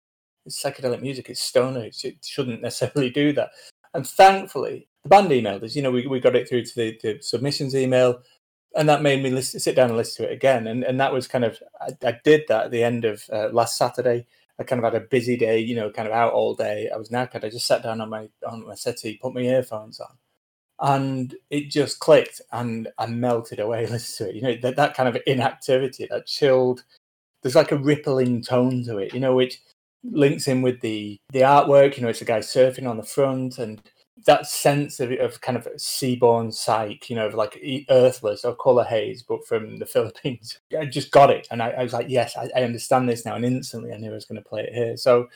it's 0.47 0.63
psychedelic 0.63 1.03
music, 1.03 1.29
it's 1.29 1.41
stoner, 1.43 1.85
it's, 1.85 2.05
it 2.05 2.25
shouldn't 2.25 2.63
necessarily 2.63 3.11
do 3.11 3.33
that. 3.33 3.51
And 3.95 4.07
thankfully, 4.07 4.89
the 5.03 5.09
band 5.09 5.29
emailed 5.29 5.65
us. 5.65 5.75
You 5.75 5.83
know, 5.83 5.91
we, 5.91 6.07
we 6.07 6.21
got 6.21 6.37
it 6.37 6.49
through 6.49 6.65
to 6.65 6.75
the, 6.77 6.99
the 7.03 7.19
submissions 7.21 7.75
email, 7.75 8.21
and 8.77 8.89
that 8.89 9.03
made 9.03 9.23
me 9.23 9.31
listen, 9.31 9.59
sit 9.61 9.75
down 9.75 9.89
and 9.89 9.97
listen 9.97 10.25
to 10.25 10.31
it 10.31 10.35
again. 10.35 10.67
And 10.67 10.85
and 10.85 11.01
that 11.01 11.13
was 11.13 11.27
kind 11.29 11.45
of 11.45 11.59
I, 11.81 11.91
I 12.07 12.21
did 12.25 12.43
that 12.49 12.67
at 12.67 12.71
the 12.71 12.83
end 12.83 13.05
of 13.05 13.25
uh, 13.33 13.49
last 13.49 13.77
Saturday. 13.79 14.27
I 14.59 14.65
kind 14.65 14.83
of 14.83 14.93
had 14.93 15.01
a 15.01 15.07
busy 15.07 15.37
day, 15.37 15.59
you 15.59 15.75
know, 15.75 15.91
kind 15.91 16.09
of 16.09 16.15
out 16.15 16.33
all 16.33 16.55
day. 16.55 16.89
I 16.93 16.97
was 16.97 17.11
knackered. 17.11 17.45
I 17.45 17.51
just 17.51 17.67
sat 17.67 17.83
down 17.83 18.01
on 18.01 18.09
my 18.09 18.29
on 18.47 18.67
my 18.67 18.75
settee, 18.75 19.19
put 19.21 19.35
my 19.35 19.43
earphones 19.43 20.01
on, 20.01 20.17
and 20.81 21.35
it 21.51 21.71
just 21.71 21.99
clicked, 21.99 22.41
and 22.53 22.89
I 22.99 23.07
melted 23.07 23.61
away. 23.61 23.87
Listen 23.91 24.27
to 24.27 24.31
it, 24.31 24.37
you 24.37 24.43
know, 24.43 24.57
that 24.63 24.77
that 24.77 24.95
kind 24.95 25.09
of 25.09 25.21
inactivity, 25.27 26.07
that 26.11 26.27
chilled. 26.27 26.85
There's 27.43 27.55
like 27.55 27.73
a 27.73 27.79
rippling 27.79 28.43
tone 28.43 28.83
to 28.85 28.99
it, 28.99 29.15
you 29.15 29.21
know, 29.21 29.35
which 29.35 29.61
links 30.03 30.49
in 30.49 30.63
with 30.63 30.81
the 30.81 31.19
the 31.33 31.41
artwork. 31.41 31.97
You 31.97 32.03
know, 32.03 32.09
it's 32.09 32.23
a 32.23 32.27
guy 32.27 32.41
surfing 32.41 32.89
on 32.89 32.97
the 32.97 33.03
front, 33.03 33.59
and 33.59 33.81
that 34.25 34.47
sense 34.47 34.99
of, 34.99 35.13
of 35.13 35.41
kind 35.41 35.59
of 35.59 35.69
seaborne 35.77 36.53
psyche, 36.53 37.01
you 37.09 37.17
know, 37.17 37.27
of 37.27 37.35
like 37.35 37.63
earthless 37.91 38.45
or 38.45 38.57
Colour 38.57 38.85
Haze, 38.85 39.23
but 39.23 39.47
from 39.47 39.77
the 39.77 39.87
Philippines. 39.97 40.59
I 40.79 40.87
just 40.87 41.11
got 41.11 41.31
it, 41.31 41.47
and 41.51 41.63
I, 41.63 41.71
I 41.71 41.83
was 41.83 41.93
like, 41.93 42.07
yes, 42.09 42.37
I, 42.37 42.49
I 42.57 42.63
understand 42.63 43.09
this 43.09 43.25
now, 43.25 43.35
and 43.35 43.45
instantly 43.45 43.93
I 43.93 43.99
knew 43.99 44.11
I 44.11 44.15
was 44.15 44.25
going 44.25 44.43
to 44.43 44.49
play 44.49 44.63
it 44.63 44.75
here. 44.75 44.97
So, 44.97 45.29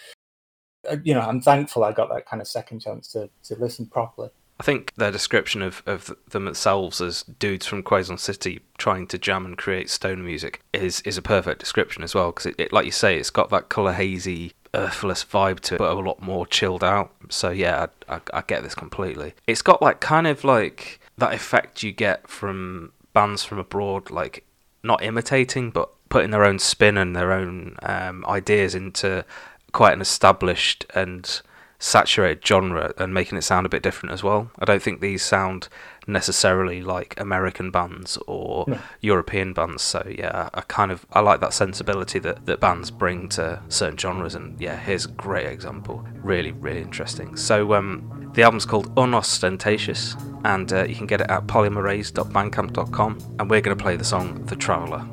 uh, 0.91 0.97
you 1.05 1.15
know, 1.15 1.21
I'm 1.21 1.41
thankful 1.41 1.85
I 1.85 1.93
got 1.93 2.09
that 2.11 2.27
kind 2.27 2.41
of 2.41 2.49
second 2.49 2.81
chance 2.81 3.09
to 3.13 3.29
to 3.45 3.57
listen 3.57 3.87
properly. 3.87 4.31
I 4.61 4.63
think 4.63 4.95
their 4.97 5.11
description 5.11 5.63
of, 5.63 5.83
of 5.87 6.15
them 6.29 6.45
themselves 6.45 7.01
as 7.01 7.23
dudes 7.23 7.65
from 7.65 7.83
Quezon 7.83 8.19
City 8.19 8.61
trying 8.77 9.07
to 9.07 9.17
jam 9.17 9.47
and 9.47 9.57
create 9.57 9.89
stone 9.89 10.23
music 10.23 10.61
is, 10.75 11.01
is 11.01 11.17
a 11.17 11.23
perfect 11.23 11.61
description 11.61 12.03
as 12.03 12.15
well 12.15 12.31
because 12.31 12.45
it, 12.45 12.57
it, 12.59 12.71
like 12.71 12.85
you 12.85 12.91
say, 12.91 13.17
it's 13.17 13.31
got 13.31 13.49
that 13.49 13.71
colour 13.71 13.95
hazy, 13.95 14.53
earthless 14.75 15.25
vibe 15.25 15.61
to 15.61 15.75
it, 15.77 15.79
but 15.79 15.91
a 15.91 16.01
lot 16.01 16.23
more 16.23 16.47
chilled 16.47 16.85
out. 16.85 17.13
So 17.29 17.51
yeah, 17.51 17.87
I, 18.09 18.15
I, 18.17 18.21
I 18.35 18.43
get 18.47 18.63
this 18.63 18.75
completely. 18.75 19.35
It's 19.47 19.63
got 19.63 19.83
like 19.83 20.01
kind 20.01 20.27
of 20.27 20.45
like 20.45 21.01
that 21.19 21.33
effect 21.33 21.83
you 21.83 21.93
get 21.93 22.29
from 22.29 22.93
bands 23.13 23.45
from 23.45 23.59
abroad, 23.59 24.11
like 24.11 24.45
not 24.83 25.03
imitating 25.03 25.71
but 25.71 25.91
putting 26.09 26.31
their 26.31 26.45
own 26.45 26.59
spin 26.59 26.97
and 26.99 27.15
their 27.15 27.33
own 27.33 27.77
um, 27.83 28.25
ideas 28.27 28.75
into 28.75 29.25
quite 29.73 29.93
an 29.93 30.01
established 30.01 30.85
and 30.95 31.41
saturated 31.79 32.47
genre 32.47 32.93
and 32.99 33.15
making 33.15 33.39
it 33.39 33.43
sound 33.43 33.65
a 33.65 33.69
bit 33.71 33.83
different 33.83 34.13
as 34.13 34.23
well. 34.23 34.51
I 34.59 34.65
don't 34.65 34.83
think 34.83 35.01
these 35.01 35.23
sound 35.23 35.69
necessarily 36.13 36.83
like 36.83 37.19
American 37.19 37.71
bands 37.71 38.19
or 38.27 38.65
No. 38.67 38.79
European 39.01 39.53
bands. 39.53 39.83
So 39.83 40.07
yeah, 40.09 40.51
I 40.53 40.61
kind 40.63 40.91
of 40.93 41.07
I 41.13 41.21
like 41.21 41.41
that 41.41 41.53
sensibility 41.53 42.19
that, 42.21 42.47
that 42.47 42.61
bands 42.61 42.91
bring 42.91 43.29
to 43.31 43.63
certain 43.69 43.97
genres 43.97 44.35
and 44.35 44.61
yeah, 44.61 44.77
here's 44.77 45.07
a 45.07 45.11
great 45.11 45.47
example. 45.47 46.05
Really, 46.23 46.53
really 46.53 46.81
interesting. 46.83 47.37
So 47.37 47.75
um 47.75 48.31
the 48.35 48.43
album's 48.43 48.65
called 48.65 48.93
Unostentatious 48.97 50.15
and 50.45 50.73
uh, 50.73 50.85
you 50.85 50.95
can 50.95 51.07
get 51.07 51.21
it 51.21 51.29
at 51.31 51.47
polymerase.bandcamp.com 51.47 53.19
and 53.39 53.51
we're 53.51 53.61
going 53.61 53.77
to 53.77 53.83
play 53.83 53.97
the 53.97 54.05
song 54.05 54.45
The 54.47 54.57
Traveller. 54.57 55.05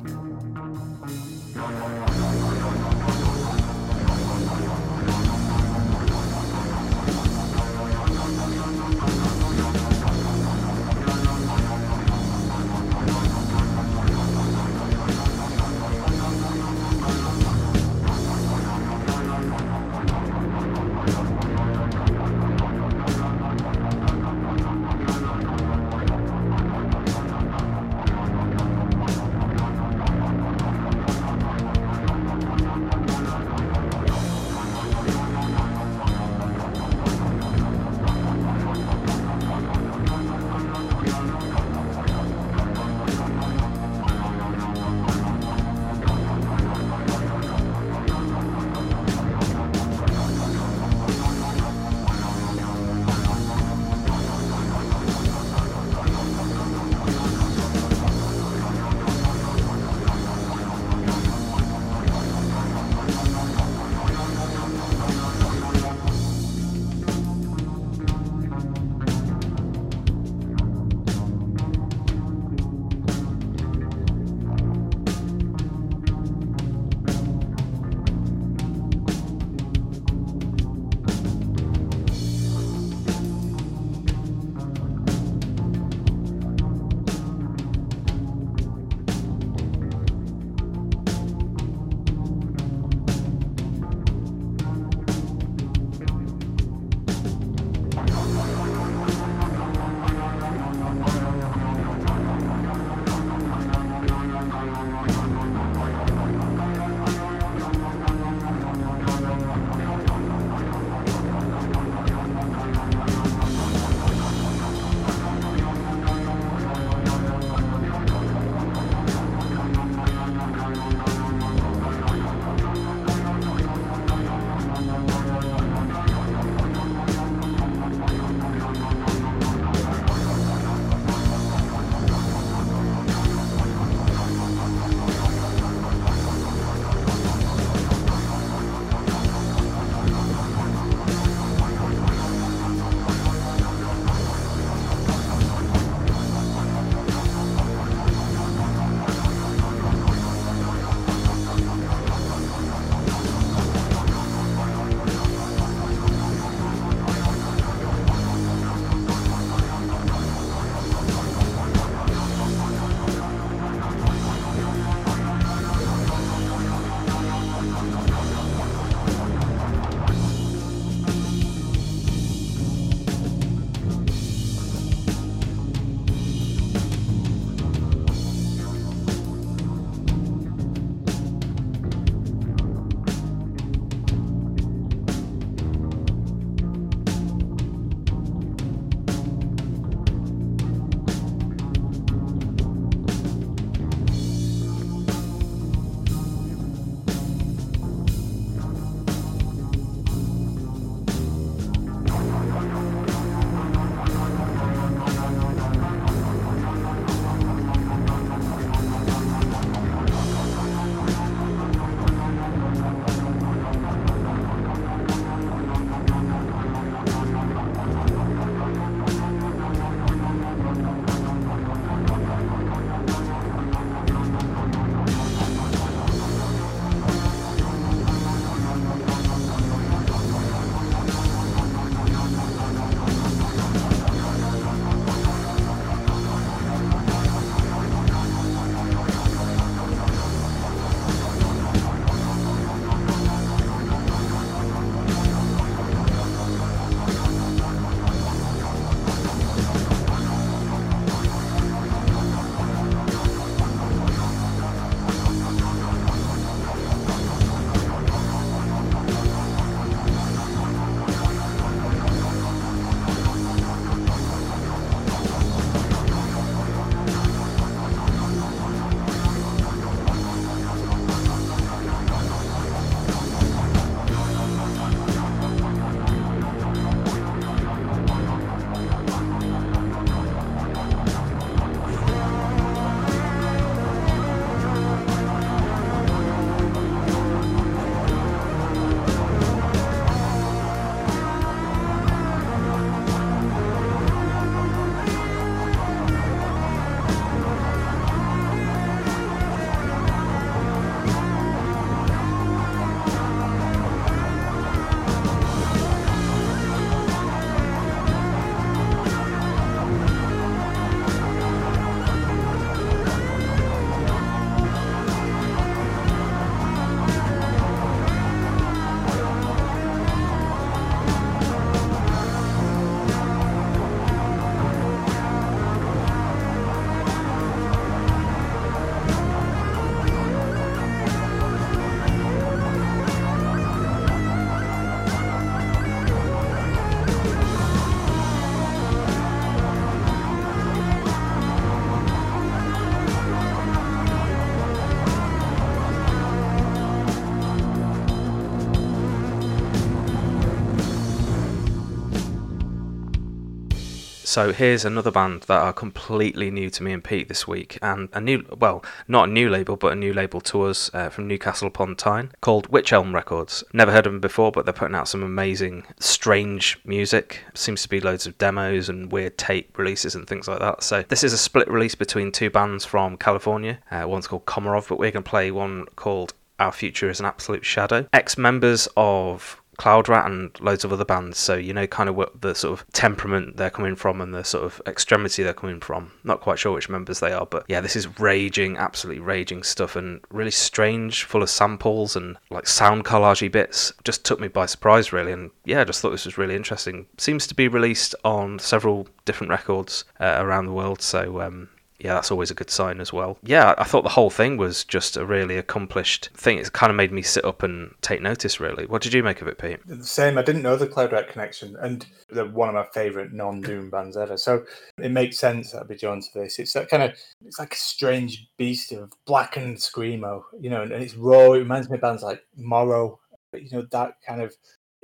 So 354.28 354.52
here's 354.52 354.84
another 354.84 355.10
band 355.10 355.44
that 355.44 355.62
are 355.62 355.72
completely 355.72 356.50
new 356.50 356.68
to 356.68 356.82
me 356.82 356.92
and 356.92 357.02
Pete 357.02 357.28
this 357.28 357.48
week, 357.48 357.78
and 357.80 358.10
a 358.12 358.20
new, 358.20 358.44
well, 358.58 358.84
not 359.08 359.30
a 359.30 359.32
new 359.32 359.48
label, 359.48 359.74
but 359.74 359.94
a 359.94 359.96
new 359.96 360.12
label 360.12 360.42
to 360.42 360.64
us 360.64 360.90
uh, 360.92 361.08
from 361.08 361.26
Newcastle 361.26 361.66
upon 361.66 361.96
Tyne 361.96 362.32
called 362.42 362.66
Witch 362.66 362.92
Elm 362.92 363.14
Records. 363.14 363.64
Never 363.72 363.90
heard 363.90 364.04
of 364.04 364.12
them 364.12 364.20
before, 364.20 364.52
but 364.52 364.66
they're 364.66 364.74
putting 364.74 364.94
out 364.94 365.08
some 365.08 365.22
amazing, 365.22 365.86
strange 365.98 366.78
music. 366.84 367.42
Seems 367.54 367.80
to 367.84 367.88
be 367.88 368.00
loads 368.00 368.26
of 368.26 368.36
demos 368.36 368.90
and 368.90 369.10
weird 369.10 369.38
tape 369.38 369.78
releases 369.78 370.14
and 370.14 370.26
things 370.26 370.46
like 370.46 370.60
that. 370.60 370.82
So 370.82 371.04
this 371.08 371.24
is 371.24 371.32
a 371.32 371.38
split 371.38 371.70
release 371.70 371.94
between 371.94 372.30
two 372.30 372.50
bands 372.50 372.84
from 372.84 373.16
California. 373.16 373.78
Uh, 373.90 374.04
one's 374.06 374.26
called 374.26 374.44
Komarov, 374.44 374.90
but 374.90 374.98
we're 374.98 375.10
going 375.10 375.24
to 375.24 375.30
play 375.30 375.50
one 375.50 375.86
called 375.96 376.34
Our 376.58 376.72
Future 376.72 377.08
is 377.08 377.18
an 377.18 377.24
Absolute 377.24 377.64
Shadow. 377.64 378.06
Ex 378.12 378.36
members 378.36 378.88
of 378.94 379.62
Cloud 379.78 380.08
Rat 380.08 380.30
and 380.30 380.58
loads 380.60 380.84
of 380.84 380.92
other 380.92 381.04
bands. 381.04 381.38
So 381.38 381.54
you 381.54 381.72
know 381.72 381.86
kind 381.86 382.08
of 382.08 382.16
what 382.16 382.40
the 382.42 382.54
sort 382.54 382.78
of 382.78 382.86
temperament 382.92 383.56
they're 383.56 383.70
coming 383.70 383.96
from 383.96 384.20
and 384.20 384.34
the 384.34 384.44
sort 384.44 384.64
of 384.64 384.82
extremity 384.86 385.42
they're 385.42 385.54
coming 385.54 385.80
from. 385.80 386.12
Not 386.24 386.40
quite 386.40 386.58
sure 386.58 386.72
which 386.72 386.88
members 386.88 387.20
they 387.20 387.32
are, 387.32 387.46
but 387.46 387.64
yeah, 387.68 387.80
this 387.80 387.96
is 387.96 388.18
raging, 388.20 388.76
absolutely 388.76 389.20
raging 389.20 389.62
stuff 389.62 389.96
and 389.96 390.20
really 390.30 390.50
strange, 390.50 391.24
full 391.24 391.42
of 391.42 391.50
samples 391.50 392.16
and 392.16 392.36
like 392.50 392.66
sound 392.66 393.04
collagey 393.04 393.50
bits. 393.50 393.92
Just 394.04 394.24
took 394.24 394.40
me 394.40 394.48
by 394.48 394.66
surprise 394.66 395.12
really, 395.12 395.32
and 395.32 395.50
yeah, 395.64 395.80
I 395.80 395.84
just 395.84 396.02
thought 396.02 396.10
this 396.10 396.26
was 396.26 396.38
really 396.38 396.56
interesting. 396.56 397.06
Seems 397.16 397.46
to 397.46 397.54
be 397.54 397.68
released 397.68 398.14
on 398.24 398.58
several 398.58 399.08
different 399.24 399.50
records 399.50 400.04
uh, 400.20 400.36
around 400.38 400.66
the 400.66 400.72
world. 400.72 401.00
So 401.00 401.40
um, 401.40 401.68
yeah, 401.98 402.14
that's 402.14 402.30
always 402.30 402.50
a 402.50 402.54
good 402.54 402.70
sign 402.70 403.00
as 403.00 403.12
well. 403.12 403.38
Yeah, 403.42 403.74
I 403.76 403.82
thought 403.82 404.02
the 404.02 404.10
whole 404.10 404.30
thing 404.30 404.56
was 404.56 404.84
just 404.84 405.16
a 405.16 405.26
really 405.26 405.56
accomplished 405.56 406.30
thing. 406.32 406.58
It 406.58 406.72
kind 406.72 406.90
of 406.90 406.96
made 406.96 407.10
me 407.10 407.22
sit 407.22 407.44
up 407.44 407.64
and 407.64 407.92
take 408.02 408.22
notice, 408.22 408.60
really. 408.60 408.86
What 408.86 409.02
did 409.02 409.12
you 409.12 409.22
make 409.24 409.42
of 409.42 409.48
it, 409.48 409.58
Pete? 409.58 409.80
Same. 410.04 410.38
I 410.38 410.42
didn't 410.42 410.62
know 410.62 410.76
the 410.76 410.86
Cloud 410.86 411.12
Rat 411.12 411.28
connection, 411.28 411.76
and 411.80 412.06
they're 412.30 412.46
one 412.46 412.68
of 412.68 412.74
my 412.76 412.86
favourite 412.94 413.32
non-doom 413.32 413.90
bands 413.90 414.16
ever. 414.16 414.36
So 414.36 414.64
it 415.02 415.10
makes 415.10 415.38
sense 415.38 415.72
that 415.72 415.82
I'd 415.82 415.88
be 415.88 415.96
drawn 415.96 416.20
to 416.20 416.28
this. 416.34 416.60
It's 416.60 416.72
that 416.74 416.88
kind 416.88 417.02
of, 417.02 417.14
it's 417.44 417.58
like 417.58 417.74
a 417.74 417.78
strange 417.78 418.48
beast 418.56 418.92
of 418.92 419.12
blackened 419.26 419.78
screamo, 419.78 420.42
you 420.60 420.70
know, 420.70 420.82
and, 420.82 420.92
and 420.92 421.02
it's 421.02 421.16
raw. 421.16 421.52
It 421.52 421.58
reminds 421.58 421.90
me 421.90 421.96
of 421.96 422.00
bands 422.00 422.22
like 422.22 422.44
Morrow, 422.56 423.18
you 423.52 423.70
know, 423.72 423.86
that 423.90 424.14
kind 424.24 424.40
of 424.40 424.54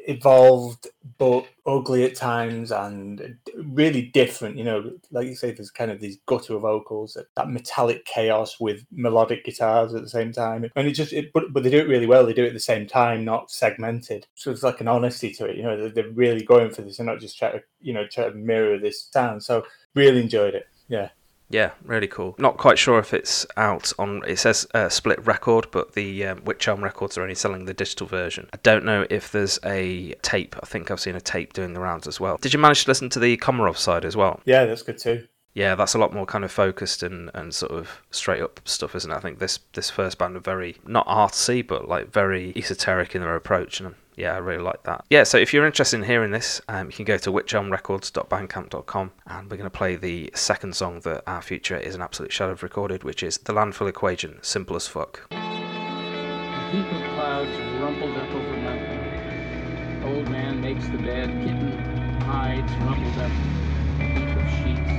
evolved 0.06 0.88
but 1.18 1.46
ugly 1.66 2.04
at 2.04 2.14
times 2.14 2.70
and 2.70 3.36
really 3.56 4.02
different 4.02 4.56
you 4.58 4.64
know 4.64 4.92
like 5.10 5.26
you 5.26 5.34
say 5.34 5.50
there's 5.50 5.70
kind 5.70 5.90
of 5.90 6.00
these 6.00 6.18
guttural 6.26 6.60
vocals 6.60 7.16
that 7.36 7.48
metallic 7.48 8.04
chaos 8.04 8.60
with 8.60 8.84
melodic 8.90 9.44
guitars 9.44 9.94
at 9.94 10.02
the 10.02 10.08
same 10.08 10.32
time. 10.32 10.70
And 10.76 10.86
it 10.86 10.92
just 10.92 11.12
it, 11.12 11.32
but, 11.32 11.52
but 11.52 11.62
they 11.62 11.70
do 11.70 11.78
it 11.78 11.88
really 11.88 12.06
well 12.06 12.26
they 12.26 12.34
do 12.34 12.44
it 12.44 12.48
at 12.48 12.52
the 12.54 12.60
same 12.60 12.86
time 12.86 13.24
not 13.24 13.50
segmented. 13.50 14.26
So 14.34 14.50
it's 14.50 14.62
like 14.62 14.80
an 14.80 14.88
honesty 14.88 15.32
to 15.32 15.46
it 15.46 15.56
you 15.56 15.62
know 15.62 15.76
they're, 15.76 15.90
they're 15.90 16.10
really 16.10 16.44
going 16.44 16.70
for 16.70 16.82
this 16.82 16.98
and 16.98 17.06
not 17.06 17.20
just 17.20 17.38
try 17.38 17.52
to 17.52 17.62
you 17.80 17.94
know 17.94 18.06
try 18.06 18.28
to 18.28 18.34
mirror 18.34 18.78
this 18.78 19.08
sound. 19.10 19.42
So 19.42 19.64
really 19.94 20.20
enjoyed 20.20 20.54
it 20.54 20.66
yeah 20.88 21.08
yeah, 21.54 21.70
really 21.84 22.08
cool. 22.08 22.34
Not 22.36 22.56
quite 22.56 22.80
sure 22.80 22.98
if 22.98 23.14
it's 23.14 23.46
out 23.56 23.92
on. 23.96 24.22
It 24.26 24.40
says 24.40 24.66
uh, 24.74 24.88
split 24.88 25.24
record, 25.24 25.68
but 25.70 25.92
the 25.92 26.26
um, 26.26 26.44
Witch 26.44 26.66
Elm 26.66 26.82
Records 26.82 27.16
are 27.16 27.22
only 27.22 27.36
selling 27.36 27.66
the 27.66 27.72
digital 27.72 28.08
version. 28.08 28.48
I 28.52 28.58
don't 28.64 28.84
know 28.84 29.06
if 29.08 29.30
there's 29.30 29.60
a 29.64 30.14
tape. 30.22 30.56
I 30.60 30.66
think 30.66 30.90
I've 30.90 30.98
seen 30.98 31.14
a 31.14 31.20
tape 31.20 31.52
doing 31.52 31.72
the 31.72 31.78
rounds 31.78 32.08
as 32.08 32.18
well. 32.18 32.38
Did 32.38 32.52
you 32.52 32.58
manage 32.58 32.84
to 32.84 32.90
listen 32.90 33.08
to 33.10 33.20
the 33.20 33.36
Komarov 33.36 33.76
side 33.76 34.04
as 34.04 34.16
well? 34.16 34.40
Yeah, 34.44 34.64
that's 34.64 34.82
good 34.82 34.98
too. 34.98 35.28
Yeah, 35.52 35.76
that's 35.76 35.94
a 35.94 35.98
lot 35.98 36.12
more 36.12 36.26
kind 36.26 36.44
of 36.44 36.50
focused 36.50 37.04
and, 37.04 37.30
and 37.34 37.54
sort 37.54 37.70
of 37.70 38.02
straight 38.10 38.42
up 38.42 38.60
stuff, 38.64 38.96
isn't 38.96 39.12
it? 39.12 39.14
I 39.14 39.20
think 39.20 39.38
this 39.38 39.60
this 39.74 39.90
first 39.90 40.18
band 40.18 40.34
are 40.34 40.40
very 40.40 40.78
not 40.84 41.06
artsy, 41.06 41.64
but 41.64 41.86
like 41.86 42.12
very 42.12 42.52
esoteric 42.56 43.14
in 43.14 43.22
their 43.22 43.36
approach, 43.36 43.78
and 43.78 43.94
yeah, 44.16 44.34
I 44.34 44.38
really 44.38 44.62
like 44.62 44.82
that. 44.84 45.04
Yeah, 45.10 45.24
so 45.24 45.38
if 45.38 45.52
you're 45.52 45.66
interested 45.66 45.96
in 45.96 46.04
hearing 46.04 46.30
this, 46.30 46.60
um, 46.68 46.86
you 46.86 46.92
can 46.92 47.04
go 47.04 47.18
to 47.18 47.30
witchelmrecords.bandcamp.com 47.30 49.12
and 49.26 49.50
we're 49.50 49.56
going 49.56 49.70
to 49.70 49.76
play 49.76 49.96
the 49.96 50.30
second 50.34 50.76
song 50.76 51.00
that 51.00 51.22
Our 51.26 51.42
Future 51.42 51.76
is 51.76 51.94
an 51.94 52.02
Absolute 52.02 52.32
Shadow 52.32 52.50
have 52.50 52.62
recorded, 52.62 53.04
which 53.04 53.22
is 53.22 53.38
The 53.38 53.52
Landfill 53.52 53.88
Equation, 53.88 54.38
Simple 54.42 54.76
as 54.76 54.86
Fuck. 54.86 55.26
A 55.30 56.70
heap 56.70 56.86
of 56.86 57.02
clouds 57.14 57.50
up 57.82 58.34
over 58.34 58.56
mountain. 58.56 60.04
Old 60.04 60.28
man 60.30 60.60
makes 60.60 60.86
the 60.88 60.98
bed, 60.98 61.28
kitten 61.42 62.20
hides 62.22 62.72
up, 62.72 62.98
a 63.18 64.04
heap 64.04 64.36
of 64.36 64.48
sheets. 64.50 64.94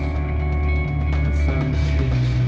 The 1.23 1.31
sun 1.45 1.75
sleeps 1.97 2.44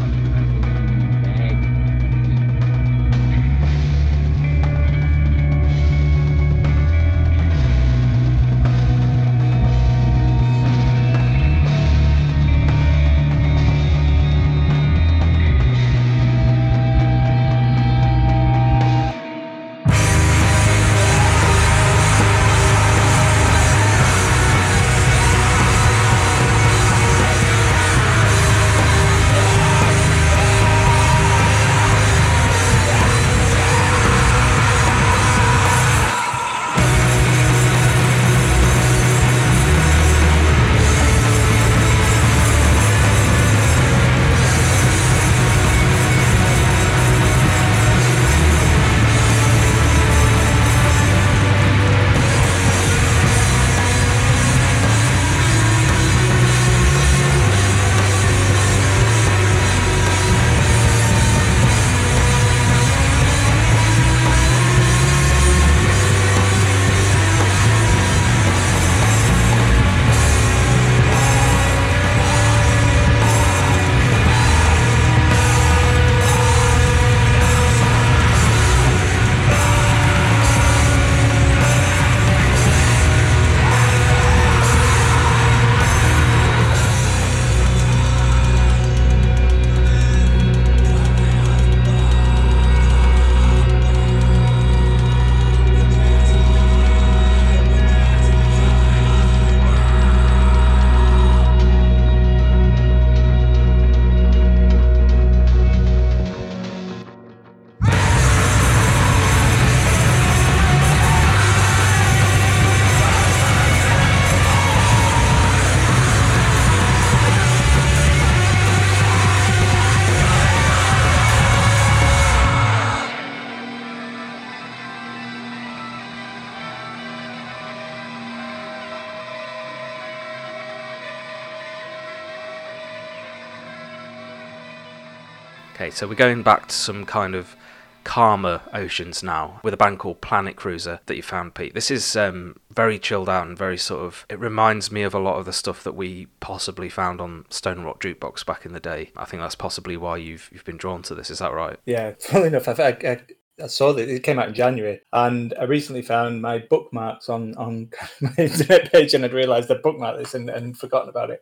so 135.98 136.08
we're 136.08 136.14
going 136.14 136.44
back 136.44 136.68
to 136.68 136.76
some 136.76 137.06
kind 137.08 137.34
of 137.34 137.56
calmer 138.04 138.62
oceans 138.72 139.24
now 139.24 139.60
with 139.64 139.74
a 139.74 139.78
band 139.78 139.98
called 139.98 140.22
Planet 140.22 140.56
Cruiser 140.56 141.00
that 141.08 141.16
you 141.16 141.24
found, 141.24 141.56
Pete. 141.56 141.74
This 141.74 141.90
is 141.90 142.16
um, 142.16 142.56
very 142.70 143.00
chilled 143.00 143.28
out 143.28 143.48
and 143.48 143.58
very 143.58 143.80
sort 143.80 144.04
of. 144.04 144.24
It 144.30 144.38
reminds 144.40 144.92
me 144.92 145.02
of 145.02 145.16
a 145.16 145.20
lot 145.20 145.40
of 145.40 145.46
the 145.46 145.54
stuff 145.54 145.84
that 145.84 145.96
we 145.96 146.28
possibly 146.40 146.88
found 146.88 147.20
on 147.20 147.46
Stone 147.50 147.82
Rock 147.82 148.00
Jukebox 148.00 148.46
back 148.46 148.64
in 148.64 148.74
the 148.74 148.80
day. 148.80 149.10
I 149.18 149.26
think 149.26 149.42
that's 149.42 149.56
possibly 149.56 149.98
why 149.98 150.18
you've 150.18 150.52
you've 150.54 150.66
been 150.66 150.78
drawn 150.78 151.02
to 151.02 151.16
this. 151.16 151.32
Is 151.32 151.40
that 151.40 151.52
right? 151.52 151.80
Yeah, 151.88 152.14
funnily 152.20 152.50
enough, 152.50 152.68
I, 152.68 152.96
I, 153.04 153.20
I 153.64 153.66
saw 153.66 153.92
that 153.94 154.08
it 154.08 154.22
came 154.22 154.38
out 154.38 154.50
in 154.50 154.54
January, 154.54 155.02
and 155.14 155.56
I 155.60 155.64
recently 155.64 156.04
found 156.04 156.44
my 156.44 156.60
bookmarks 156.60 157.28
on 157.28 157.56
on 157.56 157.90
my 158.22 158.36
internet 158.38 158.92
page, 158.92 159.16
and 159.16 159.26
I'd 159.26 159.34
realised 159.34 159.72
I 159.72 159.78
bookmarked 159.78 160.20
this 160.20 160.36
and, 160.36 160.48
and 160.48 160.78
forgotten 160.78 161.10
about 161.10 161.32
it. 161.32 161.42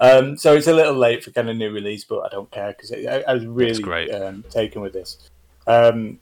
Um, 0.00 0.36
so 0.36 0.54
it's 0.54 0.66
a 0.66 0.72
little 0.74 0.94
late 0.94 1.24
for 1.24 1.30
kind 1.30 1.48
of 1.48 1.56
new 1.56 1.70
release, 1.70 2.04
but 2.04 2.20
I 2.20 2.28
don't 2.28 2.50
care 2.50 2.72
because 2.72 2.92
I, 2.92 3.24
I 3.26 3.32
was 3.34 3.46
really 3.46 3.80
great. 3.82 4.10
um, 4.12 4.44
taken 4.50 4.82
with 4.82 4.92
this. 4.92 5.28
Um, 5.66 6.18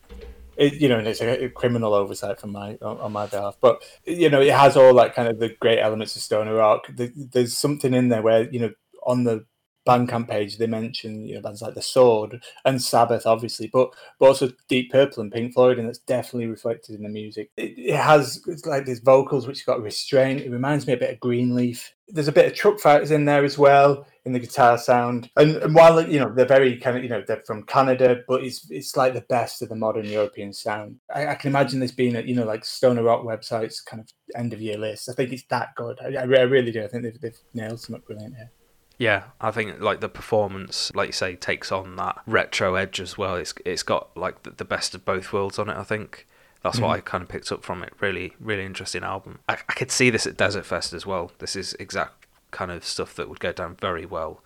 it, 0.56 0.74
you 0.74 0.88
know, 0.88 0.98
and 0.98 1.08
it's 1.08 1.20
a, 1.20 1.46
a 1.46 1.48
criminal 1.48 1.92
oversight 1.94 2.40
from 2.40 2.52
my 2.52 2.78
on, 2.80 2.98
on 2.98 3.12
my 3.12 3.26
behalf, 3.26 3.56
but 3.60 3.82
you 4.04 4.30
know, 4.30 4.40
it 4.40 4.52
has 4.52 4.76
all 4.76 4.94
that 4.94 5.14
kind 5.14 5.26
of 5.28 5.40
the 5.40 5.48
great 5.60 5.80
elements 5.80 6.14
of 6.14 6.22
stoner 6.22 6.54
rock. 6.54 6.86
There- 6.88 7.10
There's 7.16 7.58
something 7.58 7.92
in 7.92 8.08
there 8.08 8.22
where 8.22 8.48
you 8.50 8.60
know 8.60 8.70
on 9.04 9.24
the 9.24 9.44
Bandcamp 9.86 10.28
page 10.28 10.56
they 10.56 10.66
mention 10.66 11.26
you 11.26 11.34
know 11.34 11.42
bands 11.42 11.62
like 11.62 11.74
the 11.74 11.82
Sword 11.82 12.42
and 12.64 12.80
Sabbath, 12.80 13.26
obviously, 13.26 13.68
but 13.72 13.94
but 14.18 14.26
also 14.26 14.50
Deep 14.68 14.90
Purple 14.90 15.22
and 15.22 15.32
Pink 15.32 15.52
Floyd, 15.52 15.78
and 15.78 15.88
that's 15.88 15.98
definitely 15.98 16.46
reflected 16.46 16.96
in 16.96 17.02
the 17.02 17.08
music. 17.08 17.50
It, 17.56 17.74
it 17.76 17.96
has 17.96 18.42
it's 18.46 18.66
like 18.66 18.86
these 18.86 19.00
vocals 19.00 19.46
which 19.46 19.66
got 19.66 19.82
restraint. 19.82 20.40
It 20.40 20.50
reminds 20.50 20.86
me 20.86 20.94
a 20.94 20.98
bit 20.98 21.12
of 21.12 21.20
Greenleaf. 21.20 21.92
There's 22.08 22.28
a 22.28 22.32
bit 22.32 22.46
of 22.46 22.52
Truckfighters 22.52 23.10
in 23.10 23.24
there 23.24 23.44
as 23.44 23.58
well 23.58 24.06
in 24.24 24.32
the 24.32 24.38
guitar 24.38 24.78
sound, 24.78 25.30
and, 25.36 25.56
and 25.56 25.74
while 25.74 26.00
you 26.08 26.18
know 26.18 26.32
they're 26.32 26.46
very 26.46 26.78
kind 26.78 26.96
of 26.96 27.02
you 27.02 27.10
know 27.10 27.22
they're 27.26 27.42
from 27.46 27.64
Canada, 27.64 28.22
but 28.26 28.42
it's 28.42 28.70
it's 28.70 28.96
like 28.96 29.12
the 29.12 29.20
best 29.22 29.60
of 29.60 29.68
the 29.68 29.76
modern 29.76 30.06
European 30.06 30.52
sound. 30.52 30.96
I, 31.14 31.28
I 31.28 31.34
can 31.34 31.50
imagine 31.50 31.80
this 31.80 31.92
being 31.92 32.16
at 32.16 32.26
you 32.26 32.34
know 32.34 32.46
like 32.46 32.64
stoner 32.64 33.02
rock 33.02 33.22
websites 33.22 33.84
kind 33.84 34.00
of 34.00 34.08
end 34.34 34.54
of 34.54 34.62
year 34.62 34.78
list. 34.78 35.10
I 35.10 35.12
think 35.12 35.32
it's 35.32 35.44
that 35.50 35.74
good. 35.76 35.98
I, 36.00 36.22
I 36.22 36.24
really 36.24 36.72
do. 36.72 36.82
I 36.82 36.88
think 36.88 37.02
they've, 37.02 37.20
they've 37.20 37.40
nailed 37.52 37.80
something 37.80 38.02
brilliant 38.06 38.36
here. 38.36 38.50
Yeah, 38.98 39.24
I 39.40 39.50
think 39.50 39.80
like 39.80 40.00
the 40.00 40.08
performance, 40.08 40.92
like 40.94 41.08
you 41.08 41.12
say, 41.12 41.34
takes 41.34 41.72
on 41.72 41.96
that 41.96 42.22
retro 42.26 42.74
edge 42.76 43.00
as 43.00 43.18
well. 43.18 43.34
It's 43.36 43.54
it's 43.64 43.82
got 43.82 44.16
like 44.16 44.44
the, 44.44 44.50
the 44.50 44.64
best 44.64 44.94
of 44.94 45.04
both 45.04 45.32
worlds 45.32 45.58
on 45.58 45.68
it. 45.68 45.76
I 45.76 45.82
think 45.82 46.26
that's 46.62 46.78
what 46.78 46.90
I 46.90 47.00
kind 47.00 47.22
of 47.22 47.28
picked 47.28 47.52
up 47.52 47.62
from 47.64 47.82
it. 47.82 47.92
Really, 48.00 48.34
really 48.40 48.64
interesting 48.64 49.02
album. 49.02 49.40
I, 49.48 49.54
I 49.68 49.72
could 49.74 49.90
see 49.90 50.10
this 50.10 50.26
at 50.26 50.36
Desert 50.36 50.64
Fest 50.64 50.92
as 50.92 51.04
well. 51.04 51.32
This 51.38 51.56
is 51.56 51.74
exact 51.74 52.26
kind 52.52 52.70
of 52.70 52.84
stuff 52.84 53.14
that 53.16 53.28
would 53.28 53.40
go 53.40 53.52
down 53.52 53.76
very 53.80 54.06
well, 54.06 54.42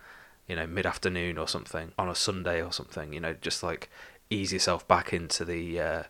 you 0.49 0.57
know, 0.57 0.67
mid 0.67 0.87
afternoon 0.87 1.39
or 1.39 1.47
something 1.47 1.93
on 1.99 2.09
a 2.09 2.15
Sunday 2.15 2.63
or 2.63 2.73
something. 2.73 3.13
You 3.13 3.21
know, 3.21 3.35
just 3.41 3.63
like 3.63 3.91
ease 4.31 4.53
yourself 4.53 4.87
back 4.89 5.13
into 5.13 5.45
the. 5.45 5.81
Uh, 5.81 6.03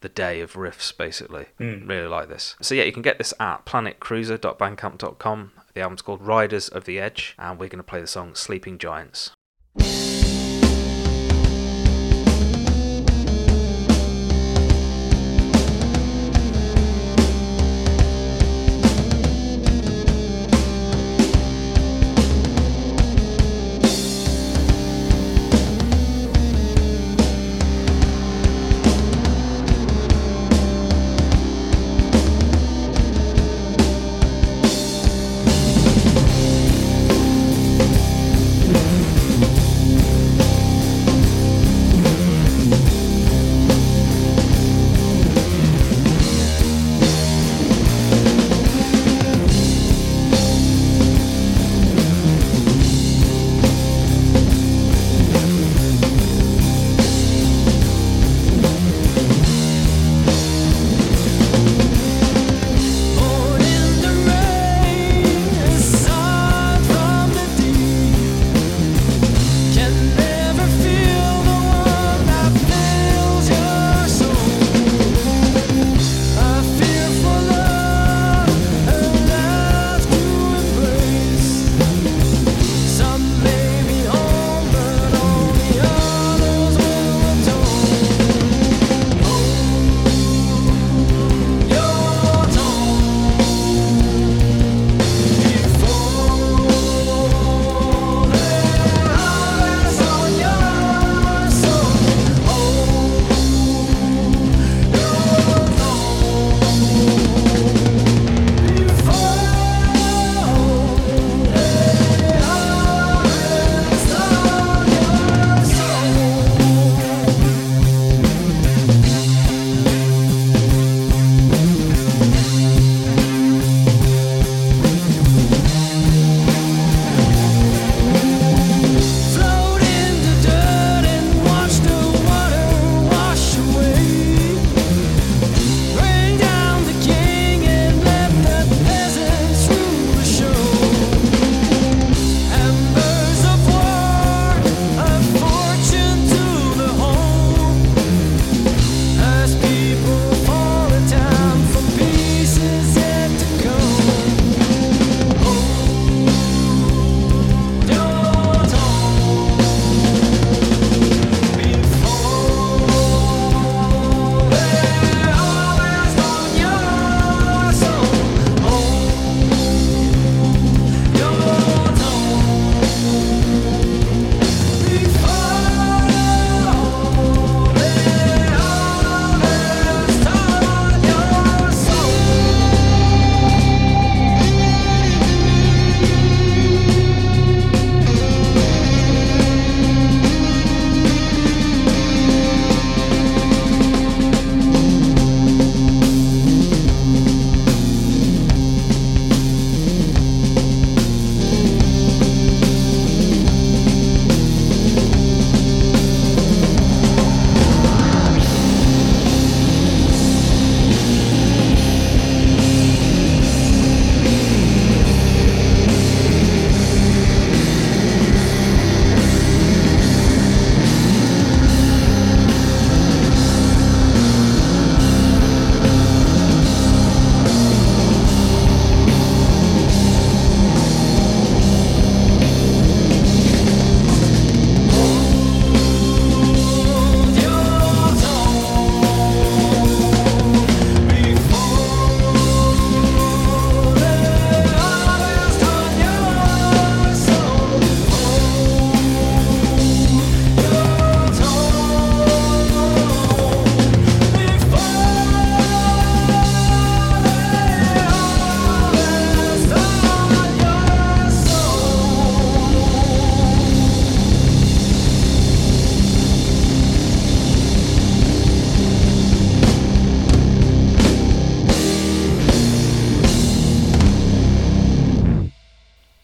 the 0.00 0.08
day 0.08 0.40
of 0.40 0.54
riffs, 0.54 0.96
basically. 0.96 1.46
Really 1.86 2.08
like 2.08 2.28
this. 2.28 2.56
So, 2.60 2.74
yeah, 2.74 2.82
you 2.82 2.90
can 2.90 3.02
get 3.02 3.18
this 3.18 3.32
at 3.38 3.64
planetcruiser.bandcamp.com. 3.66 5.52
The 5.74 5.80
album's 5.80 6.02
called 6.02 6.26
Riders 6.26 6.68
of 6.68 6.84
the 6.84 7.00
Edge, 7.00 7.34
and 7.38 7.58
we're 7.58 7.68
going 7.68 7.78
to 7.78 7.82
play 7.82 8.00
the 8.00 8.06
song 8.06 8.34
Sleeping 8.34 8.78
Giants. 8.78 9.30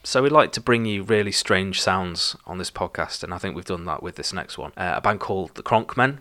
So 0.08 0.22
we'd 0.22 0.32
like 0.32 0.52
to 0.52 0.62
bring 0.62 0.86
you 0.86 1.02
really 1.02 1.32
strange 1.32 1.82
sounds 1.82 2.34
on 2.46 2.56
this 2.56 2.70
podcast, 2.70 3.22
and 3.22 3.34
I 3.34 3.36
think 3.36 3.54
we've 3.54 3.62
done 3.66 3.84
that 3.84 4.02
with 4.02 4.14
this 4.14 4.32
next 4.32 4.56
one. 4.56 4.72
Uh, 4.74 4.94
a 4.96 5.02
band 5.02 5.20
called 5.20 5.54
the 5.54 5.62
Kronk 5.62 5.98
Men 5.98 6.20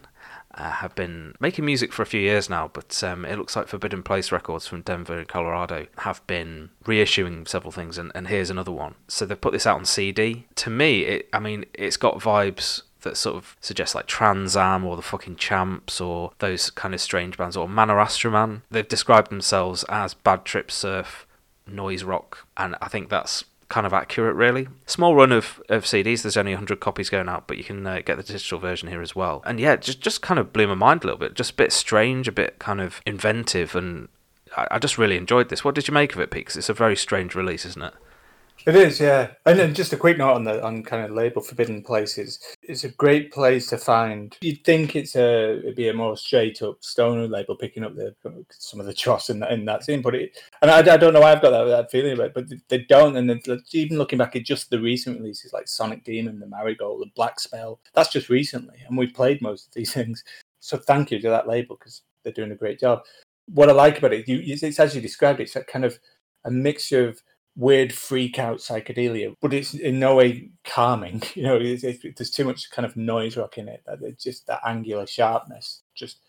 uh, 0.53 0.71
have 0.71 0.93
been 0.93 1.35
making 1.39 1.63
music 1.63 1.93
for 1.93 2.01
a 2.01 2.05
few 2.05 2.19
years 2.19 2.49
now, 2.49 2.69
but 2.73 3.01
um, 3.01 3.23
it 3.23 3.37
looks 3.37 3.55
like 3.55 3.69
Forbidden 3.69 4.03
Place 4.03 4.29
Records 4.29 4.67
from 4.67 4.81
Denver, 4.81 5.23
Colorado, 5.23 5.87
have 5.99 6.19
been 6.27 6.69
reissuing 6.83 7.47
several 7.47 7.71
things, 7.71 7.97
and, 7.97 8.11
and 8.13 8.27
here's 8.27 8.49
another 8.49 8.73
one. 8.73 8.95
So 9.07 9.25
they've 9.25 9.39
put 9.39 9.53
this 9.53 9.65
out 9.65 9.77
on 9.77 9.85
CD. 9.85 10.47
To 10.55 10.69
me, 10.69 11.03
it, 11.03 11.29
I 11.31 11.39
mean, 11.39 11.63
it's 11.73 11.95
got 11.95 12.19
vibes 12.19 12.81
that 13.03 13.15
sort 13.15 13.37
of 13.37 13.55
suggest 13.61 13.95
like 13.95 14.05
Trans 14.05 14.57
Am 14.57 14.83
or 14.83 14.97
the 14.97 15.01
fucking 15.01 15.37
Champs 15.37 16.01
or 16.01 16.33
those 16.39 16.71
kind 16.71 16.93
of 16.93 16.99
strange 16.99 17.37
bands 17.37 17.55
or 17.55 17.69
Manor 17.69 18.05
They've 18.69 18.85
described 18.85 19.31
themselves 19.31 19.85
as 19.87 20.13
Bad 20.13 20.43
Trip 20.43 20.71
Surf, 20.71 21.25
noise 21.65 22.03
rock, 22.03 22.45
and 22.57 22.75
I 22.81 22.89
think 22.89 23.07
that's 23.07 23.45
kind 23.69 23.85
of 23.85 23.93
accurate, 23.93 24.35
really. 24.35 24.67
Small 24.85 25.15
run 25.15 25.31
of, 25.31 25.61
of 25.69 25.83
CDs. 25.83 26.21
There's 26.21 26.37
only 26.37 26.53
100 26.53 26.79
copies 26.79 27.09
going 27.09 27.27
out, 27.27 27.47
but 27.47 27.57
you 27.57 27.63
can 27.63 27.85
uh, 27.85 28.01
get 28.05 28.17
the 28.17 28.23
digital 28.23 28.59
version 28.59 28.87
here 28.89 29.01
as 29.01 29.15
well. 29.15 29.41
And 29.45 29.59
yeah, 29.59 29.75
just 29.75 30.01
just 30.01 30.21
kind 30.21 30.39
of 30.39 30.53
blew 30.53 30.67
my 30.67 30.73
mind 30.75 31.03
a 31.03 31.07
little 31.07 31.19
bit. 31.19 31.33
Just 31.33 31.51
a 31.51 31.55
bit 31.55 31.71
strange, 31.73 32.27
a 32.27 32.31
bit 32.31 32.59
kind 32.59 32.79
of 32.79 33.01
inventive, 33.05 33.75
and 33.75 34.07
I, 34.55 34.67
I 34.71 34.79
just 34.79 34.97
really 34.97 35.17
enjoyed 35.17 35.49
this. 35.49 35.63
What 35.63 35.75
did 35.75 35.87
you 35.87 35.93
make 35.93 36.13
of 36.13 36.19
it, 36.21 36.31
Pete? 36.31 36.45
'Cause 36.47 36.57
it's 36.57 36.69
a 36.69 36.73
very 36.73 36.95
strange 36.95 37.35
release, 37.35 37.65
isn't 37.65 37.81
it? 37.83 37.93
It 38.67 38.75
is, 38.75 38.99
yeah. 38.99 39.29
And 39.45 39.57
then 39.57 39.73
just 39.73 39.93
a 39.93 39.97
quick 39.97 40.17
note 40.17 40.33
on 40.33 40.43
the 40.43 40.61
on 40.61 40.83
kind 40.83 41.05
of 41.05 41.11
label 41.11 41.41
Forbidden 41.41 41.83
Places. 41.83 42.37
It's 42.61 42.83
a 42.83 42.89
great 42.89 43.31
place 43.31 43.67
to 43.67 43.77
find. 43.77 44.35
You'd 44.41 44.65
think 44.65 44.93
it's 44.93 45.15
a 45.15 45.59
it'd 45.59 45.77
be 45.77 45.87
a 45.87 45.93
more 45.93 46.17
straight 46.17 46.61
up 46.61 46.83
stoner 46.83 47.29
label, 47.29 47.55
picking 47.55 47.85
up 47.85 47.95
the 47.95 48.13
some 48.49 48.81
of 48.81 48.85
the 48.85 48.93
dross 48.93 49.29
in 49.29 49.39
that 49.39 49.53
in 49.53 49.63
that 49.63 49.85
scene. 49.85 50.01
But 50.01 50.15
it, 50.15 50.37
and 50.61 50.69
I, 50.69 50.79
I 50.79 50.97
don't 50.97 51.13
know 51.13 51.21
why 51.21 51.31
I've 51.31 51.41
got 51.41 51.51
that, 51.51 51.63
that 51.63 51.91
feeling 51.91 52.11
about 52.11 52.25
it, 52.25 52.33
but 52.33 52.49
they 52.67 52.79
don't. 52.79 53.15
And 53.15 53.41
even 53.71 53.97
looking 53.97 54.19
back 54.19 54.35
at 54.35 54.43
just 54.43 54.69
the 54.69 54.81
recent 54.81 55.17
releases 55.17 55.53
like 55.53 55.69
Sonic 55.69 56.03
Demon, 56.03 56.37
the 56.37 56.45
Marigold, 56.45 56.99
the 56.99 57.11
Black 57.15 57.39
Spell, 57.39 57.79
that's 57.93 58.11
just 58.11 58.27
recently, 58.27 58.79
and 58.85 58.97
we've 58.97 59.13
played 59.13 59.41
most 59.41 59.67
of 59.67 59.75
these 59.75 59.93
things. 59.93 60.25
So 60.59 60.75
thank 60.75 61.09
you 61.11 61.21
to 61.21 61.29
that 61.29 61.47
label 61.47 61.77
because 61.77 62.01
they're 62.23 62.33
doing 62.33 62.51
a 62.51 62.55
great 62.55 62.81
job. 62.81 63.03
What 63.45 63.69
I 63.69 63.71
like 63.71 63.97
about 63.97 64.11
it, 64.11 64.27
you, 64.27 64.41
it's 64.43 64.77
as 64.77 64.93
you 64.93 64.99
described 64.99 65.39
it's 65.39 65.55
a 65.55 65.63
kind 65.63 65.85
of 65.85 65.97
a 66.43 66.51
mixture 66.51 67.07
of 67.07 67.21
weird 67.57 67.91
freak 67.91 68.37
out 68.37 68.59
psychedelia, 68.59 69.35
but 69.41 69.53
it's 69.53 69.73
in 69.73 69.99
no 69.99 70.15
way 70.15 70.49
calming. 70.63 71.23
You 71.35 71.43
know, 71.43 71.57
it's, 71.57 71.83
it's, 71.83 72.03
there's 72.17 72.31
too 72.31 72.45
much 72.45 72.71
kind 72.71 72.85
of 72.85 72.95
noise 72.95 73.35
rock 73.35 73.57
in 73.57 73.67
it. 73.67 73.83
That 73.85 73.99
it's 74.01 74.23
just 74.23 74.47
that 74.47 74.61
angular 74.65 75.05
sharpness. 75.05 75.81
Just 75.95 76.19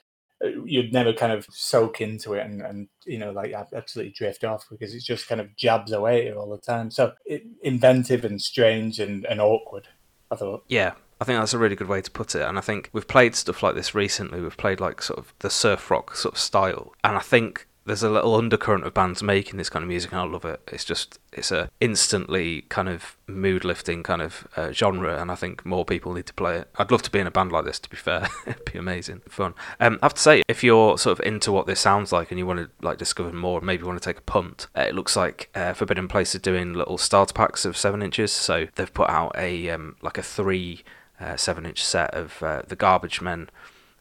uh, 0.44 0.48
you'd 0.64 0.92
never 0.92 1.12
kind 1.12 1.32
of 1.32 1.46
soak 1.50 2.00
into 2.00 2.34
it 2.34 2.46
and, 2.46 2.62
and 2.62 2.88
you 3.04 3.18
know 3.18 3.32
like 3.32 3.52
absolutely 3.52 4.12
drift 4.12 4.44
off 4.44 4.66
because 4.70 4.94
it 4.94 5.02
just 5.02 5.28
kind 5.28 5.40
of 5.40 5.54
jabs 5.56 5.92
away 5.92 6.32
all 6.32 6.50
the 6.50 6.58
time. 6.58 6.90
So 6.90 7.12
it, 7.24 7.44
inventive 7.62 8.24
and 8.24 8.40
strange 8.40 8.98
and, 8.98 9.24
and 9.26 9.40
awkward. 9.40 9.88
I 10.30 10.36
thought. 10.36 10.64
Yeah, 10.68 10.92
I 11.20 11.24
think 11.24 11.38
that's 11.38 11.54
a 11.54 11.58
really 11.58 11.76
good 11.76 11.88
way 11.88 12.02
to 12.02 12.10
put 12.10 12.34
it. 12.34 12.42
And 12.42 12.58
I 12.58 12.60
think 12.60 12.90
we've 12.92 13.08
played 13.08 13.34
stuff 13.34 13.62
like 13.62 13.74
this 13.74 13.94
recently. 13.94 14.40
We've 14.40 14.56
played 14.56 14.80
like 14.80 15.02
sort 15.02 15.18
of 15.18 15.34
the 15.38 15.50
surf 15.50 15.90
rock 15.90 16.14
sort 16.14 16.34
of 16.34 16.40
style. 16.40 16.92
And 17.02 17.16
I 17.16 17.20
think 17.20 17.66
there's 17.88 18.02
a 18.02 18.10
little 18.10 18.34
undercurrent 18.34 18.84
of 18.84 18.94
bands 18.94 19.22
making 19.22 19.56
this 19.56 19.68
kind 19.68 19.82
of 19.82 19.88
music, 19.88 20.12
and 20.12 20.20
I 20.20 20.24
love 20.24 20.44
it. 20.44 20.60
It's 20.68 20.84
just 20.84 21.18
it's 21.32 21.50
a 21.50 21.70
instantly 21.80 22.62
kind 22.68 22.88
of 22.88 23.16
mood 23.26 23.64
lifting 23.64 24.02
kind 24.02 24.22
of 24.22 24.46
uh, 24.56 24.72
genre, 24.72 25.20
and 25.20 25.30
I 25.30 25.34
think 25.34 25.66
more 25.66 25.84
people 25.84 26.12
need 26.12 26.26
to 26.26 26.34
play 26.34 26.58
it. 26.58 26.68
I'd 26.76 26.90
love 26.90 27.02
to 27.02 27.10
be 27.10 27.18
in 27.18 27.26
a 27.26 27.30
band 27.30 27.50
like 27.50 27.64
this. 27.64 27.78
To 27.80 27.90
be 27.90 27.96
fair, 27.96 28.28
it'd 28.46 28.70
be 28.70 28.78
amazing, 28.78 29.22
fun. 29.28 29.54
Um, 29.80 29.98
I 30.02 30.06
have 30.06 30.14
to 30.14 30.20
say, 30.20 30.42
if 30.48 30.62
you're 30.62 30.98
sort 30.98 31.18
of 31.18 31.26
into 31.26 31.50
what 31.50 31.66
this 31.66 31.80
sounds 31.80 32.12
like 32.12 32.30
and 32.30 32.38
you 32.38 32.46
want 32.46 32.60
to 32.60 32.70
like 32.86 32.98
discover 32.98 33.32
more, 33.32 33.60
maybe 33.60 33.82
want 33.84 34.00
to 34.00 34.08
take 34.08 34.18
a 34.18 34.22
punt, 34.22 34.68
uh, 34.76 34.82
it 34.82 34.94
looks 34.94 35.16
like 35.16 35.50
uh, 35.54 35.72
Forbidden 35.72 36.08
Place 36.08 36.34
are 36.34 36.40
doing 36.40 36.74
little 36.74 36.98
starter 36.98 37.32
packs 37.32 37.64
of 37.64 37.76
seven 37.76 38.02
inches. 38.02 38.30
So 38.30 38.68
they've 38.76 38.92
put 38.92 39.08
out 39.08 39.32
a 39.36 39.70
um, 39.70 39.96
like 40.02 40.18
a 40.18 40.22
three 40.22 40.84
uh, 41.20 41.36
seven 41.36 41.66
inch 41.66 41.84
set 41.84 42.14
of 42.14 42.42
uh, 42.42 42.62
the 42.68 42.76
Garbage 42.76 43.20
Men 43.20 43.48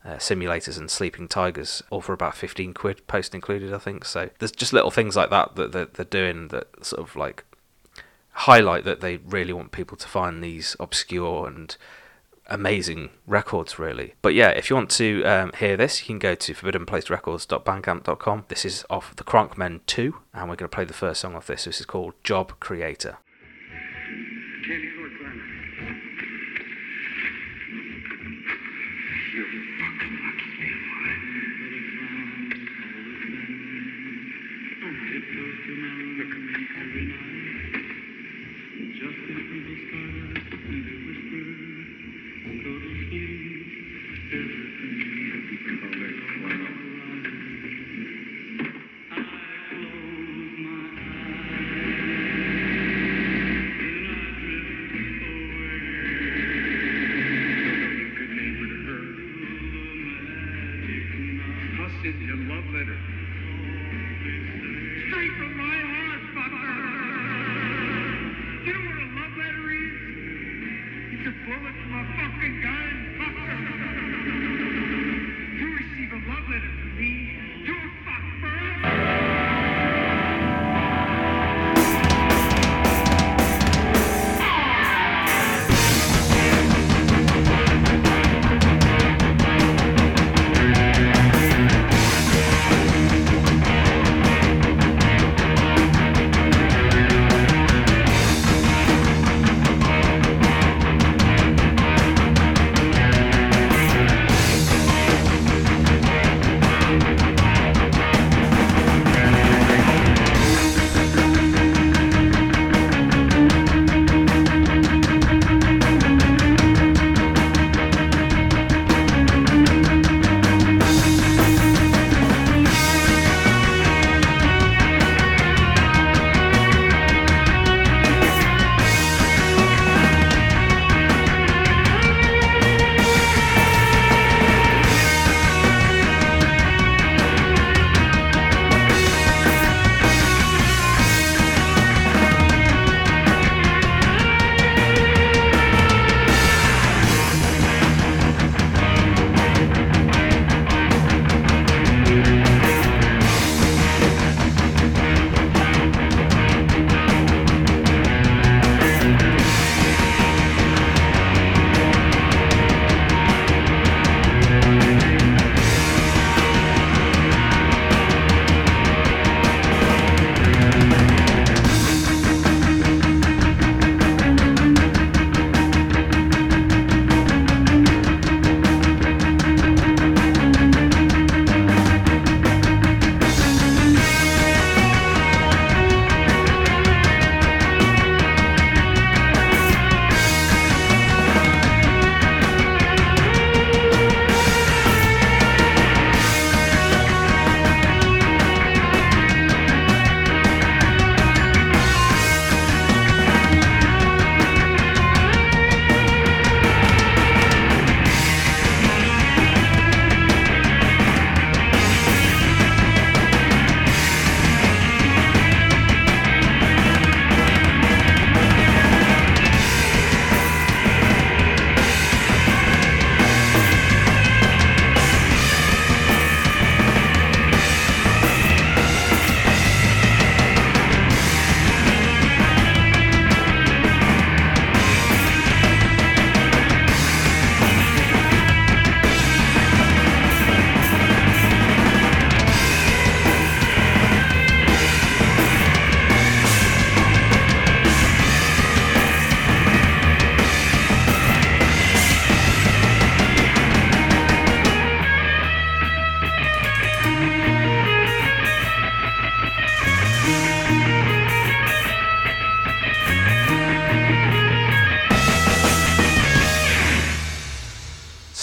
uh, 0.07 0.15
simulators 0.15 0.77
and 0.77 0.89
sleeping 0.89 1.27
tigers, 1.27 1.83
all 1.89 1.99
for 1.99 2.13
about 2.13 2.35
15 2.35 2.73
quid, 2.73 3.05
post 3.07 3.35
included, 3.35 3.73
I 3.73 3.77
think. 3.77 4.05
So 4.05 4.29
there's 4.39 4.53
just 4.53 4.71
little 4.71 4.91
things 4.91 5.17
like 5.17 5.29
that 5.31 5.55
that 5.57 5.93
they're, 5.93 6.05
doing 6.05 6.47
that 6.47 6.85
sort 6.85 7.01
of 7.01 7.15
like 7.17 7.43
highlight 8.31 8.85
that 8.85 9.01
they 9.01 9.17
really 9.17 9.51
want 9.51 9.73
people 9.73 9.97
to 9.97 10.07
find 10.07 10.41
these 10.41 10.77
obscure 10.79 11.45
and 11.45 11.75
amazing 12.45 13.09
records, 13.25 13.77
really. 13.77 14.13
But 14.21 14.33
yeah, 14.33 14.49
if 14.49 14.69
you 14.69 14.77
want 14.77 14.91
to 14.91 15.23
um, 15.25 15.51
hear 15.59 15.75
this, 15.75 16.01
you 16.01 16.05
can 16.07 16.19
go 16.19 16.35
to 16.35 16.53
forbiddenplacerecords.bandcamp.com. 16.53 18.45
This 18.47 18.63
is 18.63 18.85
off 18.89 19.13
the 19.17 19.25
Kronk 19.25 19.57
Men 19.57 19.81
2, 19.87 20.15
and 20.33 20.49
we're 20.49 20.55
going 20.55 20.69
to 20.69 20.75
play 20.75 20.85
the 20.85 20.93
first 20.93 21.19
song 21.19 21.35
of 21.35 21.47
this. 21.47 21.65
This 21.65 21.81
is 21.81 21.85
called 21.85 22.13
Job 22.23 22.53
Creator. 22.61 23.17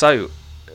So, 0.04 0.28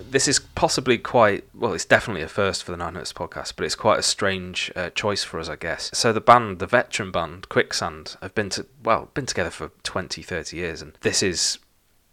this 0.10 0.28
is 0.28 0.40
possibly 0.40 0.98
quite 0.98 1.44
well. 1.54 1.74
It's 1.74 1.86
definitely 1.86 2.24
a 2.24 2.28
first 2.28 2.64
for 2.64 2.72
the 2.72 2.78
Nine 2.78 2.96
Notes 2.96 3.14
podcast, 3.14 3.54
but 3.56 3.64
it's 3.64 3.76
quite 3.76 4.00
a 4.00 4.02
strange 4.02 4.72
uh, 4.76 4.90
choice 4.90 5.24
for 5.24 5.40
us, 5.40 5.48
I 5.48 5.56
guess. 5.56 5.92
So 5.94 6.12
the 6.12 6.20
band, 6.20 6.58
the 6.58 6.66
veteran 6.66 7.12
band 7.12 7.48
Quicksand, 7.48 8.18
have 8.24 8.34
been 8.34 8.50
to 8.50 8.66
well 8.84 9.12
been 9.14 9.28
together 9.28 9.52
for 9.52 9.70
20, 9.84 10.24
30 10.24 10.58
years, 10.58 10.82
and 10.82 10.98
this 11.02 11.22
is 11.22 11.60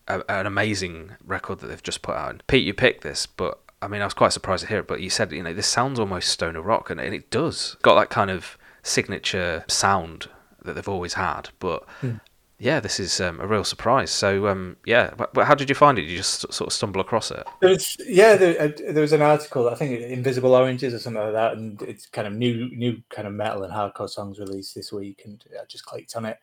a, 0.09 0.31
an 0.31 0.45
amazing 0.45 1.13
record 1.25 1.61
that 1.61 1.69
they've 1.69 1.83
just 1.83 2.03
put 2.03 2.17
out. 2.17 2.33
And 2.33 2.47
Pete, 2.49 2.67
you 2.67 2.75
picked 2.75 3.03
this, 3.03 3.25
but 3.25 3.61
I 3.81 3.89
mean, 3.89 4.03
I 4.03 4.05
was 4.05 4.13
quite 4.13 4.35
surprised 4.35 4.65
to 4.65 4.69
hear 4.69 4.81
it. 4.81 4.87
But 4.87 5.01
you 5.01 5.09
said 5.09 5.33
you 5.33 5.43
know 5.43 5.55
this 5.55 5.67
sounds 5.67 5.99
almost 5.99 6.29
stoner 6.29 6.61
rock, 6.61 6.91
and, 6.91 7.01
and 7.01 7.15
it 7.15 7.31
does. 7.31 7.79
Got 7.81 7.95
that 7.95 8.11
kind 8.11 8.31
of 8.31 8.59
signature 8.83 9.65
sound 9.69 10.29
that 10.63 10.75
they've 10.75 10.87
always 10.87 11.15
had, 11.15 11.49
but. 11.61 11.87
Yeah, 12.59 12.81
this 12.81 12.99
is 12.99 13.21
um, 13.21 13.39
a 13.41 13.47
real 13.47 13.65
surprise. 13.65 14.11
So, 14.11 14.49
um, 14.49 14.77
yeah, 14.87 15.13
but, 15.17 15.45
how 15.45 15.55
did 15.55 15.69
you 15.69 15.75
find 15.75 15.99
it? 15.99 16.03
Did 16.03 16.11
you 16.11 16.17
just 16.19 16.41
sort 16.53 16.67
of 16.69 16.73
stumble 16.73 17.03
across 17.03 17.31
it? 17.31 17.47
Yeah, 18.07 18.37
there, 18.37 18.61
uh, 18.61 18.93
there 18.93 19.03
was 19.03 19.13
an 19.13 19.21
article, 19.21 19.69
I 19.69 19.75
think 19.75 20.01
Invisible 20.01 20.55
Oranges 20.55 20.95
or 20.95 20.99
something 20.99 21.23
like 21.23 21.35
that, 21.35 21.53
and 21.53 21.81
it's 21.83 22.07
kind 22.07 22.27
of 22.27 22.33
new, 22.33 22.71
new 22.75 23.03
kind 23.11 23.29
of 23.29 23.35
metal 23.35 23.63
and 23.63 23.73
hardcore 23.73 24.09
songs 24.09 24.39
released 24.39 24.75
this 24.75 24.91
week, 24.91 25.23
and 25.27 25.45
I 25.53 25.65
just 25.69 25.85
clicked 25.85 26.17
on 26.17 26.25
it, 26.25 26.39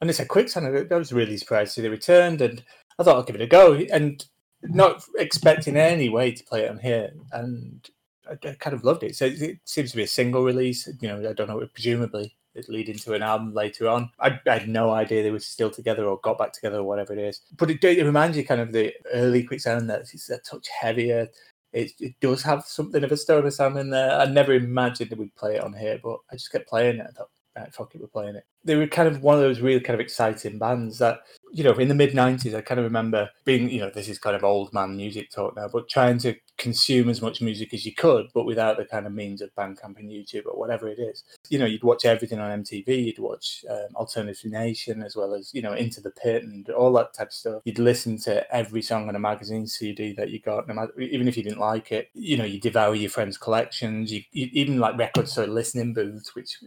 and 0.00 0.08
it's 0.08 0.20
a 0.20 0.24
quick 0.24 0.48
song. 0.48 0.64
I 0.66 0.94
was 0.94 1.12
really 1.12 1.36
surprised 1.36 1.74
to 1.74 1.74
see 1.74 1.82
they 1.82 1.88
returned, 1.88 2.40
and 2.40 2.62
I 2.98 3.02
thought 3.02 3.16
I'll 3.16 3.22
give 3.22 3.36
it 3.36 3.42
a 3.42 3.46
go, 3.46 3.74
and 3.74 4.24
not 4.62 5.04
expecting 5.18 5.76
any 5.76 6.08
way 6.08 6.32
to 6.32 6.44
play 6.44 6.64
it 6.64 6.70
on 6.70 6.78
here, 6.78 7.10
and 7.32 7.86
I, 8.26 8.48
I 8.48 8.52
kind 8.54 8.74
of 8.74 8.84
loved 8.84 9.02
it. 9.02 9.14
So 9.14 9.26
it, 9.26 9.58
seems 9.64 9.90
to 9.90 9.96
be 9.98 10.04
a 10.04 10.08
single 10.08 10.42
release. 10.42 10.88
You 11.00 11.08
know, 11.08 11.28
I 11.28 11.34
don't 11.34 11.48
know, 11.48 11.66
presumably 11.74 12.34
leading 12.68 12.96
to 12.98 13.14
an 13.14 13.22
album 13.22 13.54
later 13.54 13.88
on. 13.88 14.10
I, 14.18 14.38
I 14.46 14.58
had 14.58 14.68
no 14.68 14.90
idea 14.90 15.22
they 15.22 15.30
were 15.30 15.38
still 15.38 15.70
together 15.70 16.04
or 16.04 16.18
got 16.18 16.38
back 16.38 16.52
together 16.52 16.78
or 16.78 16.84
whatever 16.84 17.12
it 17.12 17.18
is. 17.18 17.40
But 17.56 17.70
it, 17.70 17.82
it 17.84 18.04
reminds 18.04 18.36
you 18.36 18.44
kind 18.44 18.60
of 18.60 18.72
the 18.72 18.92
early 19.12 19.42
Quicksand 19.42 19.88
that 19.90 20.00
it's 20.00 20.30
a 20.30 20.38
touch 20.38 20.68
heavier. 20.68 21.28
It, 21.72 21.92
it 22.00 22.14
does 22.20 22.42
have 22.42 22.64
something 22.64 23.04
of 23.04 23.12
a 23.12 23.16
stoner 23.16 23.50
sound 23.50 23.78
in 23.78 23.90
there. 23.90 24.18
I 24.18 24.24
never 24.24 24.52
imagined 24.54 25.10
that 25.10 25.18
we'd 25.18 25.34
play 25.36 25.56
it 25.56 25.62
on 25.62 25.72
here, 25.72 26.00
but 26.02 26.18
I 26.30 26.34
just 26.34 26.50
kept 26.50 26.68
playing 26.68 26.98
it. 26.98 27.06
I 27.08 27.12
thought, 27.12 27.30
right, 27.56 27.72
fuck 27.72 27.94
it, 27.94 28.00
we're 28.00 28.08
playing 28.08 28.36
it. 28.36 28.44
They 28.64 28.76
were 28.76 28.88
kind 28.88 29.08
of 29.08 29.22
one 29.22 29.36
of 29.36 29.40
those 29.40 29.60
really 29.60 29.80
kind 29.80 29.94
of 29.94 30.00
exciting 30.00 30.58
bands 30.58 30.98
that, 30.98 31.20
you 31.52 31.64
know, 31.64 31.72
in 31.72 31.88
the 31.88 31.94
mid 31.94 32.12
90s, 32.12 32.54
I 32.54 32.60
kind 32.60 32.78
of 32.78 32.84
remember 32.84 33.30
being, 33.44 33.68
you 33.70 33.80
know, 33.80 33.90
this 33.90 34.08
is 34.08 34.18
kind 34.18 34.36
of 34.36 34.44
old 34.44 34.72
man 34.72 34.96
music 34.96 35.30
talk 35.30 35.56
now, 35.56 35.68
but 35.68 35.88
trying 35.88 36.18
to 36.18 36.34
consume 36.58 37.08
as 37.08 37.22
much 37.22 37.40
music 37.40 37.74
as 37.74 37.84
you 37.84 37.94
could, 37.94 38.26
but 38.34 38.44
without 38.44 38.76
the 38.76 38.84
kind 38.84 39.06
of 39.06 39.12
means 39.12 39.40
of 39.40 39.54
Bandcamp 39.54 39.98
and 39.98 40.10
YouTube 40.10 40.46
or 40.46 40.58
whatever 40.58 40.88
it 40.88 40.98
is. 40.98 41.24
You 41.48 41.58
know, 41.58 41.64
you'd 41.64 41.82
watch 41.82 42.04
everything 42.04 42.38
on 42.38 42.62
MTV, 42.62 43.06
you'd 43.06 43.18
watch 43.18 43.64
um, 43.68 43.96
Alternative 43.96 44.50
Nation 44.50 45.02
as 45.02 45.16
well 45.16 45.34
as, 45.34 45.50
you 45.52 45.62
know, 45.62 45.72
Into 45.72 46.00
the 46.00 46.10
Pit 46.10 46.44
and 46.44 46.68
all 46.70 46.92
that 46.94 47.14
type 47.14 47.28
of 47.28 47.32
stuff. 47.32 47.62
You'd 47.64 47.78
listen 47.78 48.18
to 48.20 48.54
every 48.54 48.82
song 48.82 49.08
on 49.08 49.16
a 49.16 49.20
magazine 49.20 49.66
CD 49.66 50.12
that 50.14 50.30
you 50.30 50.40
got, 50.40 50.68
no 50.68 50.74
matter, 50.74 50.98
even 51.00 51.28
if 51.28 51.36
you 51.36 51.42
didn't 51.42 51.58
like 51.58 51.92
it. 51.92 52.10
You 52.14 52.36
know, 52.36 52.44
you 52.44 52.60
devour 52.60 52.94
your 52.94 53.10
friends' 53.10 53.38
collections, 53.38 54.12
you, 54.12 54.22
you 54.32 54.48
even 54.52 54.78
like 54.78 54.98
records, 54.98 55.32
so 55.32 55.44
listening 55.44 55.94
booths, 55.94 56.34
which, 56.34 56.58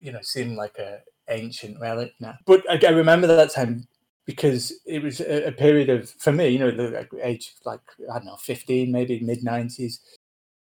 you 0.00 0.12
know, 0.12 0.20
seem 0.22 0.56
like 0.56 0.78
a 0.78 1.00
ancient 1.28 1.78
relic 1.80 2.12
now. 2.20 2.34
But 2.46 2.64
I 2.70 2.88
remember 2.90 3.26
that 3.26 3.52
time 3.52 3.86
because 4.26 4.72
it 4.86 5.02
was 5.02 5.20
a, 5.20 5.48
a 5.48 5.52
period 5.52 5.90
of 5.90 6.10
for 6.10 6.32
me, 6.32 6.48
you 6.48 6.58
know, 6.58 6.70
the 6.70 7.08
age 7.22 7.54
of 7.60 7.66
like 7.66 7.80
I 8.10 8.18
don't 8.18 8.26
know, 8.26 8.36
fifteen, 8.36 8.92
maybe 8.92 9.20
mid 9.20 9.42
nineties, 9.42 10.00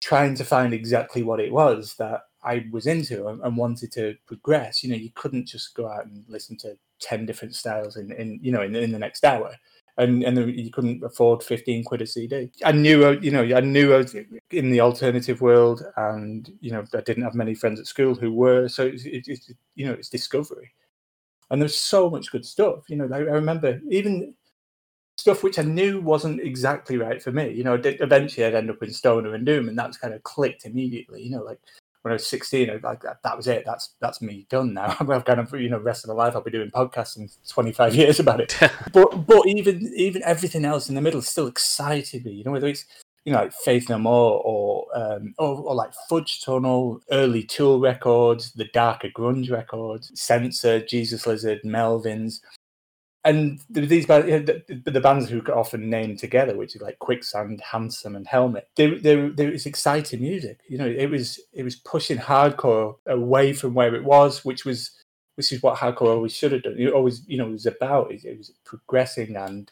trying 0.03 0.34
to 0.36 0.45
find 0.45 0.72
exactly 0.72 1.22
what 1.22 1.40
it 1.40 1.53
was 1.53 1.95
that 1.99 2.22
I 2.42 2.66
was 2.70 2.86
into 2.86 3.28
and, 3.28 3.42
and 3.42 3.57
wanted 3.57 3.92
to 3.92 4.16
progress. 4.26 4.82
You 4.82 4.90
know, 4.90 4.97
you 4.97 5.11
couldn't 5.14 5.47
just 5.47 5.74
go 5.74 5.88
out 5.88 6.07
and 6.07 6.24
listen 6.28 6.57
to 6.59 6.76
ten 7.01 7.26
different 7.26 7.55
styles 7.55 7.97
in, 7.97 8.12
in 8.12 8.38
you 8.42 8.53
know 8.53 8.62
in, 8.62 8.74
in 8.74 8.92
the 8.92 8.99
next 8.99 9.24
hour. 9.24 9.55
And 9.97 10.24
and 10.24 10.53
you 10.53 10.72
couldn't 10.72 11.05
afford 11.05 11.42
fifteen 11.45 11.84
quid 11.84 12.03
a 12.03 12.07
CD. 12.07 12.51
I 12.64 12.72
knew, 12.72 13.07
uh, 13.07 13.12
you 13.20 13.30
know, 13.30 13.42
I 13.42 13.61
knew 13.61 13.95
I 13.95 13.99
was 13.99 14.16
in 14.51 14.70
the 14.70 14.80
alternative 14.80 15.40
world, 15.40 15.84
and 15.97 16.51
you 16.61 16.72
know, 16.72 16.84
I 16.95 17.01
didn't 17.03 17.22
have 17.22 17.34
many 17.34 17.55
friends 17.55 17.78
at 17.78 17.86
school 17.86 18.16
who 18.16 18.32
were. 18.32 18.66
So 18.66 18.86
it's, 18.86 19.05
it, 19.05 19.28
it's 19.28 19.53
you 19.76 19.86
know, 19.86 19.92
it's 19.92 20.09
discovery 20.09 20.72
and 21.51 21.61
there's 21.61 21.76
so 21.76 22.11
much 22.11 22.32
good 22.32 22.45
stuff. 22.45 22.84
You 22.88 22.97
know, 22.97 23.09
I, 23.12 23.18
I 23.18 23.36
remember 23.36 23.80
even 23.90 24.34
stuff 25.16 25.42
which 25.42 25.59
I 25.59 25.62
knew 25.62 26.01
wasn't 26.01 26.40
exactly 26.40 26.97
right 26.99 27.22
for 27.22 27.32
me. 27.32 27.51
You 27.51 27.64
know, 27.64 27.80
eventually 27.82 28.47
I'd 28.47 28.55
end 28.55 28.70
up 28.70 28.82
in 28.82 28.92
Stoner 28.92 29.34
and 29.34 29.47
Doom, 29.47 29.68
and 29.68 29.78
that's 29.78 29.97
kind 29.97 30.14
of 30.14 30.22
clicked 30.22 30.64
immediately. 30.64 31.22
You 31.22 31.30
know, 31.36 31.42
like 31.42 31.59
when 32.03 32.12
I 32.12 32.16
was 32.16 32.26
16, 32.26 32.68
I 32.68 32.76
like 32.82 33.03
that, 33.03 33.22
that 33.22 33.36
was 33.36 33.47
it. 33.47 33.64
That's 33.64 33.95
that's 34.01 34.20
me 34.20 34.47
done 34.51 34.74
now. 34.74 34.97
I've 35.01 35.24
kind 35.24 35.40
of 35.40 35.53
you 35.55 35.70
know 35.70 35.78
rest 35.78 36.05
of 36.05 36.09
my 36.09 36.14
life 36.14 36.34
I'll 36.34 36.42
be 36.42 36.51
doing 36.51 36.70
podcasts 36.70 37.16
in 37.16 37.28
25 37.49 37.95
years 37.97 38.20
about 38.20 38.40
it. 38.40 38.57
but 38.92 39.26
but 39.26 39.47
even 39.47 39.92
even 39.97 40.22
everything 40.22 40.64
else 40.64 40.88
in 40.88 40.95
the 40.95 41.01
middle 41.01 41.22
still 41.22 41.47
excited 41.47 42.24
me. 42.24 42.32
You 42.32 42.45
know, 42.45 42.53
whether 42.53 42.68
it's 42.68 42.84
you 43.25 43.33
know, 43.33 43.41
like 43.41 43.53
Faith 43.53 43.89
No 43.89 43.99
More 43.99 44.43
or, 44.45 44.87
um, 44.95 45.35
or 45.39 45.57
or 45.57 45.75
like 45.75 45.93
Fudge 46.09 46.43
Tunnel, 46.43 47.01
early 47.11 47.43
Tool 47.43 47.81
records, 47.81 48.53
the 48.53 48.66
darker 48.66 49.09
grunge 49.09 49.51
records, 49.51 50.11
Censor, 50.14 50.85
Jesus 50.85 51.27
Lizard, 51.27 51.61
Melvins, 51.64 52.41
and 53.25 53.59
these 53.70 54.05
bands, 54.05 54.27
the, 54.85 55.01
bands 55.01 55.31
who 55.31 55.41
are 55.41 55.59
often 55.59 55.89
named 55.89 56.18
together, 56.18 56.57
which 56.57 56.77
is 56.77 56.83
like 56.83 56.99
Quicksand, 56.99 57.62
Handsome, 57.62 58.16
and 58.16 58.27
Helmet. 58.27 58.68
They, 58.77 58.99
they, 58.99 59.14
it's 59.14 59.64
exciting 59.64 60.20
music. 60.20 60.61
You 60.68 60.77
know, 60.77 60.87
it 60.87 61.07
was 61.07 61.41
it 61.55 61.62
was 61.62 61.77
pushing 61.77 62.18
hardcore 62.18 62.97
away 63.07 63.55
from 63.55 63.72
where 63.72 63.95
it 63.95 64.05
was, 64.05 64.45
which 64.45 64.66
was 64.66 64.91
which 65.37 65.53
is 65.53 65.62
what 65.62 65.78
hardcore 65.78 66.14
always 66.14 66.35
should 66.35 66.53
have 66.53 66.62
done. 66.62 66.76
It 66.78 66.93
always, 66.93 67.22
you 67.26 67.39
know, 67.39 67.47
it 67.47 67.53
was 67.53 67.66
about 67.66 68.12
it, 68.12 68.39
was 68.39 68.53
progressing, 68.64 69.37
and 69.37 69.70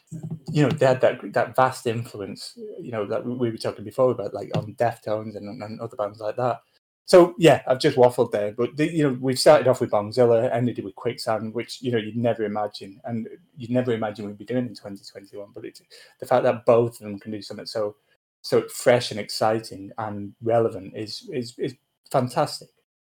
you 0.51 0.63
know, 0.63 0.69
they 0.69 0.85
had 0.85 1.01
that 1.01 1.19
that 1.33 1.55
vast 1.55 1.87
influence. 1.87 2.57
You 2.79 2.91
know, 2.91 3.05
that 3.05 3.25
we 3.25 3.51
were 3.51 3.57
talking 3.57 3.85
before 3.85 4.11
about, 4.11 4.33
like 4.33 4.51
on 4.55 4.75
Deftones 4.75 5.35
and, 5.35 5.61
and 5.61 5.79
other 5.79 5.95
bands 5.95 6.19
like 6.19 6.35
that. 6.37 6.61
So 7.05 7.35
yeah, 7.37 7.61
I've 7.67 7.79
just 7.79 7.97
waffled 7.97 8.31
there, 8.31 8.53
but 8.53 8.77
the, 8.77 8.89
you 8.89 9.03
know, 9.03 9.17
we've 9.19 9.39
started 9.39 9.67
off 9.67 9.81
with 9.81 9.91
Bongzilla, 9.91 10.53
ended 10.53 10.79
it 10.79 10.85
with 10.85 10.95
Quicksand, 10.95 11.53
which 11.53 11.81
you 11.81 11.91
know 11.91 11.97
you'd 11.97 12.15
never 12.15 12.43
imagine, 12.43 13.01
and 13.03 13.27
you'd 13.57 13.71
never 13.71 13.91
imagine 13.91 14.25
we'd 14.25 14.37
be 14.37 14.45
doing 14.45 14.67
in 14.67 14.73
2021. 14.73 15.49
But 15.53 15.65
it's 15.65 15.81
the 16.19 16.25
fact 16.25 16.43
that 16.43 16.65
both 16.65 16.93
of 16.93 16.99
them 16.99 17.19
can 17.19 17.31
do 17.31 17.41
something 17.41 17.65
so 17.65 17.95
so 18.41 18.67
fresh 18.67 19.11
and 19.11 19.19
exciting 19.19 19.91
and 19.97 20.33
relevant 20.41 20.93
is 20.95 21.29
is 21.31 21.55
is 21.59 21.75
fantastic. 22.11 22.69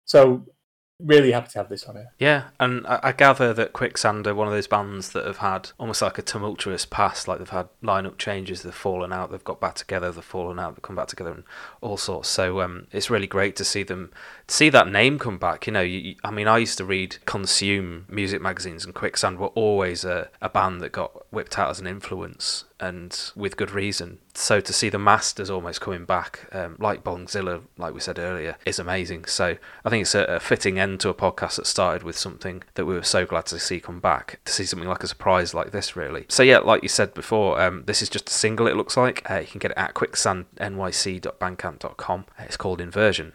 So 0.05 0.45
really 0.99 1.31
happy 1.31 1.49
to 1.49 1.59
have 1.59 1.69
this 1.69 1.83
on 1.85 1.95
here. 1.95 2.11
Yeah, 2.19 2.45
and 2.59 2.85
I, 2.87 2.99
I 3.03 3.11
gather 3.11 3.53
that 3.53 3.73
Quicksand 3.73 4.27
are 4.27 4.35
one 4.35 4.47
of 4.47 4.53
those 4.53 4.67
bands 4.67 5.11
that 5.11 5.25
have 5.25 5.37
had 5.37 5.71
almost 5.77 6.01
like 6.01 6.17
a 6.17 6.21
tumultuous 6.21 6.85
past. 6.85 7.27
Like 7.27 7.39
they've 7.39 7.49
had 7.49 7.67
lineup 7.83 8.17
changes, 8.17 8.61
they've 8.61 8.73
fallen 8.73 9.11
out, 9.11 9.31
they've 9.31 9.43
got 9.43 9.59
back 9.59 9.75
together, 9.75 10.11
they've 10.11 10.23
fallen 10.23 10.59
out, 10.59 10.75
they've 10.75 10.81
come 10.81 10.95
back 10.95 11.07
together, 11.07 11.31
and 11.31 11.43
all 11.81 11.97
sorts. 11.97 12.29
So 12.29 12.61
um, 12.61 12.87
it's 12.91 13.09
really 13.09 13.27
great 13.27 13.55
to 13.57 13.65
see 13.65 13.83
them 13.83 14.11
see 14.47 14.69
that 14.69 14.87
name 14.87 15.19
come 15.19 15.37
back. 15.37 15.67
You 15.67 15.73
know, 15.73 15.81
you, 15.81 16.15
I 16.23 16.31
mean, 16.31 16.47
I 16.47 16.57
used 16.59 16.77
to 16.77 16.85
read 16.85 17.17
Consume 17.25 18.05
music 18.09 18.41
magazines, 18.41 18.85
and 18.85 18.93
Quicksand 18.93 19.39
were 19.39 19.47
always 19.47 20.05
a, 20.05 20.29
a 20.41 20.49
band 20.49 20.81
that 20.81 20.91
got 20.91 21.24
whipped 21.35 21.59
out 21.59 21.69
as 21.69 21.79
an 21.79 21.85
influence, 21.85 22.63
and 22.79 23.31
with 23.35 23.57
good 23.57 23.71
reason. 23.71 24.17
So 24.33 24.61
to 24.61 24.73
see 24.73 24.89
the 24.89 24.97
Masters 24.97 25.49
almost 25.49 25.81
coming 25.81 26.05
back, 26.05 26.47
um, 26.51 26.77
like 26.79 27.03
Bongzilla, 27.03 27.61
like 27.77 27.93
we 27.93 27.99
said 27.99 28.17
earlier, 28.17 28.57
is 28.65 28.79
amazing. 28.79 29.25
So 29.25 29.57
I 29.83 29.89
think 29.89 30.03
it's 30.03 30.15
a, 30.15 30.23
a 30.23 30.39
fitting 30.39 30.79
end 30.79 31.01
to 31.01 31.09
a 31.09 31.13
podcast 31.13 31.57
that 31.57 31.67
started 31.67 32.03
with 32.03 32.17
something 32.17 32.63
that 32.73 32.85
we 32.85 32.95
were 32.95 33.03
so 33.03 33.25
glad 33.25 33.45
to 33.47 33.59
see 33.59 33.79
come 33.79 33.99
back. 33.99 34.39
To 34.45 34.51
see 34.51 34.65
something 34.65 34.89
like 34.89 35.03
a 35.03 35.07
surprise 35.07 35.53
like 35.53 35.71
this, 35.71 35.95
really. 35.95 36.25
So 36.29 36.41
yeah, 36.41 36.57
like 36.59 36.81
you 36.81 36.89
said 36.89 37.13
before, 37.13 37.61
um, 37.61 37.83
this 37.85 38.01
is 38.01 38.09
just 38.09 38.29
a 38.29 38.33
single. 38.33 38.65
It 38.67 38.75
looks 38.75 38.97
like 38.97 39.29
uh, 39.29 39.39
you 39.39 39.47
can 39.47 39.59
get 39.59 39.71
it 39.71 39.77
at 39.77 39.93
quicksandnyc.bandcamp.com. 39.93 42.25
It's 42.39 42.57
called 42.57 42.81
Inversion. 42.81 43.33